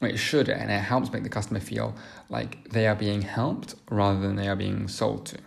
well, 0.00 0.10
it 0.10 0.18
should, 0.18 0.48
and 0.48 0.70
it 0.70 0.80
helps 0.80 1.12
make 1.12 1.22
the 1.22 1.28
customer 1.28 1.60
feel 1.60 1.94
like 2.28 2.68
they 2.70 2.86
are 2.86 2.94
being 2.94 3.22
helped 3.22 3.74
rather 3.90 4.20
than 4.20 4.36
they 4.36 4.48
are 4.48 4.56
being 4.56 4.88
sold 4.88 5.26
to. 5.26 5.38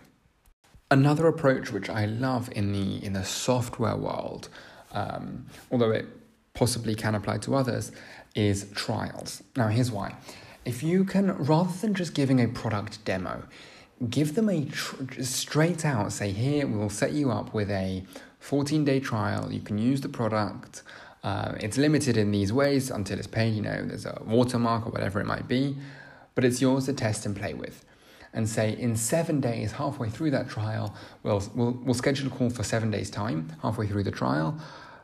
Another 0.90 1.26
approach 1.26 1.70
which 1.70 1.90
I 1.90 2.06
love 2.06 2.48
in 2.52 2.72
the 2.72 3.04
in 3.04 3.12
the 3.12 3.24
software 3.24 3.96
world, 3.96 4.48
um, 4.92 5.46
although 5.70 5.90
it 5.90 6.06
possibly 6.54 6.94
can 6.94 7.14
apply 7.14 7.38
to 7.38 7.54
others, 7.54 7.92
is 8.34 8.70
trials. 8.74 9.42
Now, 9.54 9.68
here's 9.68 9.92
why. 9.92 10.16
If 10.64 10.82
you 10.82 11.04
can, 11.04 11.36
rather 11.36 11.72
than 11.78 11.94
just 11.94 12.14
giving 12.14 12.40
a 12.40 12.48
product 12.48 13.04
demo, 13.04 13.44
give 14.08 14.34
them 14.34 14.48
a 14.48 14.64
tr- 14.66 15.22
straight 15.22 15.84
out 15.84 16.12
say 16.12 16.30
here 16.30 16.66
we'll 16.66 16.90
set 16.90 17.12
you 17.12 17.30
up 17.30 17.52
with 17.52 17.70
a 17.70 18.04
14 18.40 18.84
day 18.84 19.00
trial. 19.00 19.52
You 19.52 19.60
can 19.60 19.78
use 19.78 20.00
the 20.00 20.08
product. 20.08 20.82
Uh, 21.24 21.54
it's 21.60 21.76
limited 21.76 22.16
in 22.16 22.30
these 22.30 22.52
ways 22.52 22.90
until 22.90 23.18
it's 23.18 23.26
paid 23.26 23.54
you 23.54 23.62
know 23.62 23.82
there's 23.82 24.06
a 24.06 24.22
watermark 24.24 24.86
or 24.86 24.90
whatever 24.90 25.20
it 25.20 25.26
might 25.26 25.48
be 25.48 25.76
but 26.36 26.44
it's 26.44 26.60
yours 26.62 26.86
to 26.86 26.92
test 26.92 27.26
and 27.26 27.34
play 27.34 27.54
with. 27.54 27.84
And 28.32 28.48
say 28.48 28.78
in 28.78 28.94
seven 28.94 29.40
days 29.40 29.72
halfway 29.72 30.10
through 30.10 30.30
that 30.30 30.48
trial 30.48 30.94
we'll, 31.24 31.42
we'll, 31.54 31.72
we'll 31.82 31.94
schedule 31.94 32.28
a 32.28 32.30
call 32.30 32.50
for 32.50 32.62
seven 32.62 32.90
days 32.90 33.10
time 33.10 33.52
halfway 33.62 33.88
through 33.88 34.04
the 34.04 34.12
trial 34.12 34.56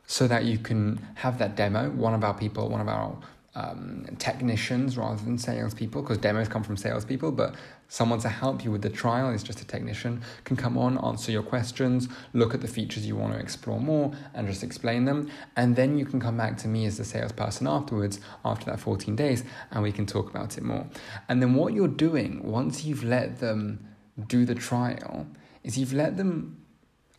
so 0.07 0.29
that 0.29 0.45
you 0.45 0.59
can 0.59 1.05
have 1.17 1.39
that 1.39 1.57
demo 1.57 1.91
one 1.91 2.15
of 2.15 2.23
our 2.23 2.35
people 2.35 2.69
one 2.69 2.81
of 2.81 2.89
our 2.89 3.17
um, 3.55 4.07
technicians 4.19 4.97
rather 4.97 5.23
than 5.23 5.39
salespeople 5.39 6.03
because 6.03 6.19
demos 6.19 6.49
come 6.49 6.63
from 6.63 6.77
salespeople, 6.77 7.33
but 7.33 7.55
Someone 7.95 8.19
to 8.21 8.29
help 8.29 8.65
you 8.65 8.73
with 8.73 8.83
the 8.83 8.91
trial 8.91 9.31
is 9.31 9.45
just 9.45 9.61
a 9.61 9.65
technician, 9.65 10.23
can 10.43 10.57
come 10.57 10.77
on, 10.77 10.99
answer 11.05 11.31
your 11.31 11.45
questions, 11.45 12.09
look 12.33 12.55
at 12.55 12.61
the 12.61 12.67
features 12.67 13.07
you 13.07 13.15
want 13.15 13.35
to 13.35 13.39
explore 13.39 13.79
more, 13.79 14.13
and 14.35 14.49
just 14.49 14.65
explain 14.65 15.05
them. 15.05 15.31
And 15.55 15.77
then 15.77 15.97
you 15.97 16.05
can 16.05 16.19
come 16.19 16.37
back 16.37 16.57
to 16.59 16.69
me 16.69 16.87
as 16.87 16.97
the 16.97 17.05
salesperson 17.05 17.69
afterwards, 17.69 18.21
after 18.45 18.67
that 18.67 18.81
14 18.81 19.15
days, 19.15 19.45
and 19.71 19.83
we 19.83 19.93
can 19.93 20.07
talk 20.07 20.31
about 20.31 20.57
it 20.57 20.65
more. 20.65 20.87
And 21.29 21.41
then 21.41 21.55
what 21.55 21.75
you're 21.75 21.87
doing 21.87 22.43
once 22.43 22.85
you've 22.85 23.05
let 23.05 23.39
them 23.39 23.87
do 24.27 24.45
the 24.45 24.55
trial 24.55 25.27
is 25.63 25.79
you've 25.79 25.93
let 25.93 26.17
them 26.17 26.65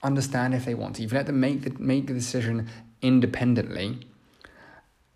understand 0.03 0.53
if 0.53 0.65
they 0.65 0.75
want 0.75 0.97
to, 0.97 1.03
you've 1.03 1.13
let 1.13 1.27
them 1.27 1.39
make 1.39 1.61
the, 1.61 1.71
make 1.81 2.07
the 2.07 2.13
decision 2.13 2.67
independently. 3.01 3.99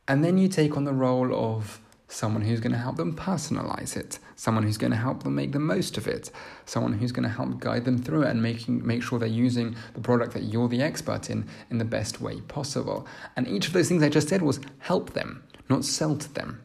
And 0.09 0.23
then 0.23 0.39
you 0.39 0.47
take 0.47 0.75
on 0.75 0.85
the 0.85 0.91
role 0.91 1.33
of 1.35 1.79
someone 2.07 2.41
who's 2.41 2.59
going 2.59 2.71
to 2.71 2.79
help 2.79 2.97
them 2.97 3.15
personalize 3.15 3.95
it, 3.95 4.17
someone 4.35 4.63
who's 4.63 4.79
going 4.79 4.89
to 4.91 4.97
help 4.97 5.21
them 5.21 5.35
make 5.35 5.51
the 5.51 5.59
most 5.59 5.97
of 5.97 6.07
it, 6.07 6.31
someone 6.65 6.93
who's 6.93 7.11
going 7.11 7.29
to 7.29 7.29
help 7.29 7.59
guide 7.59 7.85
them 7.85 7.99
through 7.99 8.23
it 8.23 8.29
and 8.29 8.41
making 8.41 8.85
make 8.85 9.03
sure 9.03 9.19
they're 9.19 9.27
using 9.27 9.75
the 9.93 10.01
product 10.01 10.33
that 10.33 10.45
you're 10.45 10.67
the 10.67 10.81
expert 10.81 11.29
in 11.29 11.47
in 11.69 11.77
the 11.77 11.85
best 11.85 12.19
way 12.19 12.41
possible. 12.41 13.05
And 13.35 13.47
each 13.47 13.67
of 13.67 13.73
those 13.73 13.87
things 13.87 14.01
I 14.01 14.09
just 14.09 14.27
said 14.27 14.41
was 14.41 14.59
help 14.79 15.13
them, 15.13 15.43
not 15.69 15.85
sell 15.85 16.17
to 16.17 16.33
them. 16.33 16.63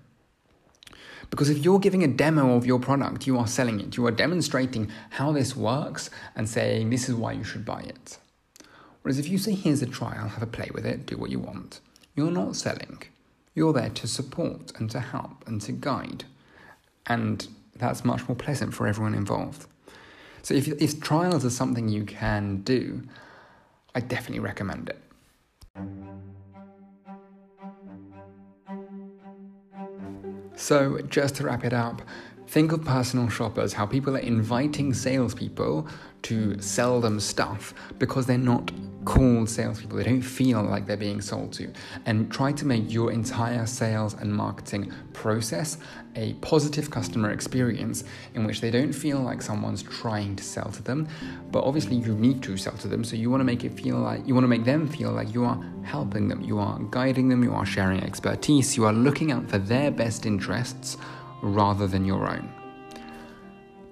Because 1.28 1.50
if 1.50 1.58
you're 1.58 1.78
giving 1.78 2.02
a 2.02 2.08
demo 2.08 2.56
of 2.56 2.64
your 2.64 2.78
product, 2.78 3.26
you 3.26 3.38
are 3.38 3.46
selling 3.46 3.78
it. 3.78 3.98
You 3.98 4.06
are 4.06 4.10
demonstrating 4.10 4.90
how 5.10 5.32
this 5.32 5.54
works 5.54 6.08
and 6.34 6.48
saying 6.48 6.88
this 6.88 7.10
is 7.10 7.14
why 7.14 7.32
you 7.32 7.44
should 7.44 7.66
buy 7.66 7.82
it. 7.82 8.16
Whereas 9.02 9.18
if 9.18 9.28
you 9.28 9.36
say, 9.36 9.52
here's 9.52 9.82
a 9.82 9.86
trial, 9.86 10.28
have 10.28 10.42
a 10.42 10.46
play 10.46 10.70
with 10.72 10.86
it, 10.86 11.04
do 11.04 11.18
what 11.18 11.30
you 11.30 11.40
want, 11.40 11.80
you're 12.16 12.30
not 12.30 12.56
selling. 12.56 13.02
You're 13.54 13.72
there 13.72 13.90
to 13.90 14.06
support 14.08 14.72
and 14.78 14.90
to 14.90 15.00
help 15.00 15.46
and 15.46 15.60
to 15.62 15.72
guide. 15.72 16.24
And 17.06 17.46
that's 17.76 18.04
much 18.04 18.26
more 18.28 18.36
pleasant 18.36 18.74
for 18.74 18.86
everyone 18.86 19.14
involved. 19.14 19.66
So 20.42 20.54
if, 20.54 20.68
if 20.68 21.00
trials 21.00 21.44
are 21.44 21.50
something 21.50 21.88
you 21.88 22.04
can 22.04 22.62
do, 22.62 23.02
I 23.94 24.00
definitely 24.00 24.40
recommend 24.40 24.90
it. 24.90 25.00
So, 30.56 31.00
just 31.08 31.34
to 31.36 31.44
wrap 31.44 31.64
it 31.64 31.72
up, 31.72 32.00
think 32.46 32.72
of 32.72 32.84
personal 32.84 33.28
shoppers, 33.28 33.72
how 33.72 33.86
people 33.86 34.16
are 34.16 34.20
inviting 34.20 34.94
salespeople 34.94 35.88
to 36.22 36.60
sell 36.60 37.00
them 37.00 37.20
stuff 37.20 37.74
because 37.98 38.26
they're 38.26 38.38
not 38.38 38.70
called 39.04 39.48
salespeople. 39.48 39.98
They 39.98 40.04
don't 40.04 40.22
feel 40.22 40.62
like 40.62 40.86
they're 40.86 40.96
being 40.96 41.20
sold 41.20 41.52
to. 41.54 41.72
And 42.06 42.30
try 42.30 42.52
to 42.52 42.66
make 42.66 42.92
your 42.92 43.12
entire 43.12 43.66
sales 43.66 44.14
and 44.14 44.32
marketing 44.32 44.92
process 45.12 45.78
a 46.16 46.34
positive 46.34 46.90
customer 46.90 47.30
experience 47.30 48.04
in 48.34 48.46
which 48.46 48.60
they 48.60 48.70
don't 48.70 48.92
feel 48.92 49.20
like 49.20 49.42
someone's 49.42 49.82
trying 49.82 50.36
to 50.36 50.44
sell 50.44 50.70
to 50.70 50.82
them. 50.82 51.08
But 51.50 51.64
obviously, 51.64 51.96
you 51.96 52.14
need 52.14 52.42
to 52.44 52.56
sell 52.56 52.76
to 52.78 52.88
them. 52.88 53.04
So 53.04 53.16
you 53.16 53.30
want 53.30 53.40
to 53.40 53.44
make 53.44 53.64
it 53.64 53.72
feel 53.72 53.98
like 53.98 54.26
you 54.26 54.34
want 54.34 54.44
to 54.44 54.48
make 54.48 54.64
them 54.64 54.88
feel 54.88 55.10
like 55.10 55.34
you 55.34 55.44
are 55.44 55.62
helping 55.82 56.28
them, 56.28 56.40
you 56.40 56.58
are 56.58 56.78
guiding 56.90 57.28
them, 57.28 57.42
you 57.42 57.52
are 57.52 57.66
sharing 57.66 58.02
expertise, 58.02 58.76
you 58.76 58.84
are 58.84 58.92
looking 58.92 59.32
out 59.32 59.48
for 59.48 59.58
their 59.58 59.90
best 59.90 60.26
interests 60.26 60.96
rather 61.42 61.86
than 61.86 62.04
your 62.04 62.28
own. 62.28 62.48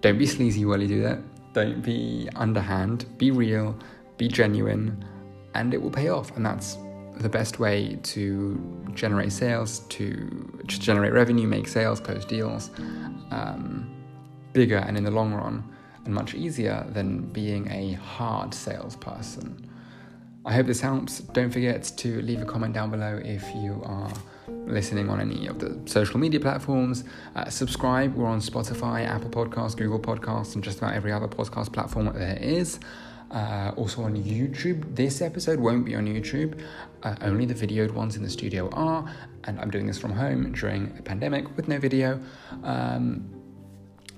Don't 0.00 0.18
be 0.18 0.26
sleazy 0.26 0.64
while 0.64 0.80
you 0.80 0.88
do 0.88 1.02
that. 1.02 1.20
Don't 1.52 1.82
be 1.82 2.28
underhand. 2.34 3.06
Be 3.18 3.30
real 3.30 3.76
be 4.22 4.28
genuine, 4.28 5.04
and 5.54 5.74
it 5.74 5.82
will 5.82 5.90
pay 5.90 6.08
off. 6.08 6.28
And 6.36 6.46
that's 6.46 6.78
the 7.16 7.28
best 7.28 7.58
way 7.58 7.98
to 8.14 8.24
generate 8.94 9.32
sales, 9.32 9.80
to, 9.96 10.04
to 10.68 10.80
generate 10.88 11.12
revenue, 11.12 11.48
make 11.48 11.66
sales, 11.66 11.98
close 11.98 12.24
deals, 12.24 12.70
um, 13.32 13.64
bigger 14.52 14.80
and 14.86 14.96
in 14.96 15.02
the 15.02 15.10
long 15.10 15.34
run, 15.34 15.56
and 16.04 16.14
much 16.14 16.34
easier 16.34 16.86
than 16.96 17.08
being 17.32 17.68
a 17.70 17.94
hard 17.94 18.54
salesperson. 18.54 19.68
I 20.44 20.52
hope 20.54 20.66
this 20.66 20.80
helps. 20.80 21.20
Don't 21.38 21.50
forget 21.50 21.82
to 22.02 22.22
leave 22.22 22.42
a 22.42 22.44
comment 22.44 22.74
down 22.74 22.90
below 22.90 23.20
if 23.24 23.44
you 23.56 23.80
are 23.84 24.12
listening 24.66 25.08
on 25.08 25.20
any 25.20 25.48
of 25.48 25.58
the 25.58 25.70
social 25.86 26.18
media 26.18 26.40
platforms. 26.40 27.04
Uh, 27.34 27.48
subscribe. 27.48 28.14
We're 28.14 28.26
on 28.26 28.40
Spotify, 28.40 29.04
Apple 29.04 29.30
Podcasts, 29.30 29.76
Google 29.76 30.00
Podcasts, 30.00 30.54
and 30.54 30.62
just 30.62 30.78
about 30.78 30.94
every 30.94 31.12
other 31.12 31.28
podcast 31.28 31.72
platform 31.72 32.06
that 32.06 32.14
there 32.14 32.38
is 32.40 32.78
uh, 33.32 33.72
also 33.76 34.02
on 34.02 34.16
YouTube. 34.16 34.94
This 34.94 35.20
episode 35.20 35.58
won't 35.58 35.84
be 35.84 35.94
on 35.94 36.06
YouTube, 36.06 36.60
uh, 37.02 37.16
only 37.22 37.46
the 37.46 37.54
videoed 37.54 37.92
ones 37.92 38.16
in 38.16 38.22
the 38.22 38.30
studio 38.30 38.68
are, 38.70 39.10
and 39.44 39.58
I'm 39.60 39.70
doing 39.70 39.86
this 39.86 39.98
from 39.98 40.12
home 40.12 40.52
during 40.52 40.94
a 40.98 41.02
pandemic 41.02 41.56
with 41.56 41.68
no 41.68 41.78
video. 41.78 42.20
Um, 42.62 43.42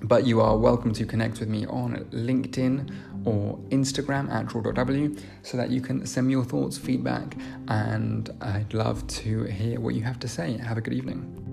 but 0.02 0.26
you 0.26 0.40
are 0.40 0.58
welcome 0.58 0.92
to 0.92 1.06
connect 1.06 1.40
with 1.40 1.48
me 1.48 1.64
on 1.66 1.96
LinkedIn 2.12 2.94
or 3.24 3.58
Instagram 3.70 4.30
at 4.30 4.46
draw.w 4.46 5.16
so 5.42 5.56
that 5.56 5.70
you 5.70 5.80
can 5.80 6.04
send 6.04 6.26
me 6.26 6.32
your 6.32 6.44
thoughts, 6.44 6.76
feedback, 6.76 7.36
and 7.68 8.30
I'd 8.42 8.74
love 8.74 9.06
to 9.06 9.44
hear 9.44 9.80
what 9.80 9.94
you 9.94 10.02
have 10.02 10.18
to 10.20 10.28
say. 10.28 10.58
Have 10.58 10.76
a 10.76 10.82
good 10.82 10.94
evening. 10.94 11.43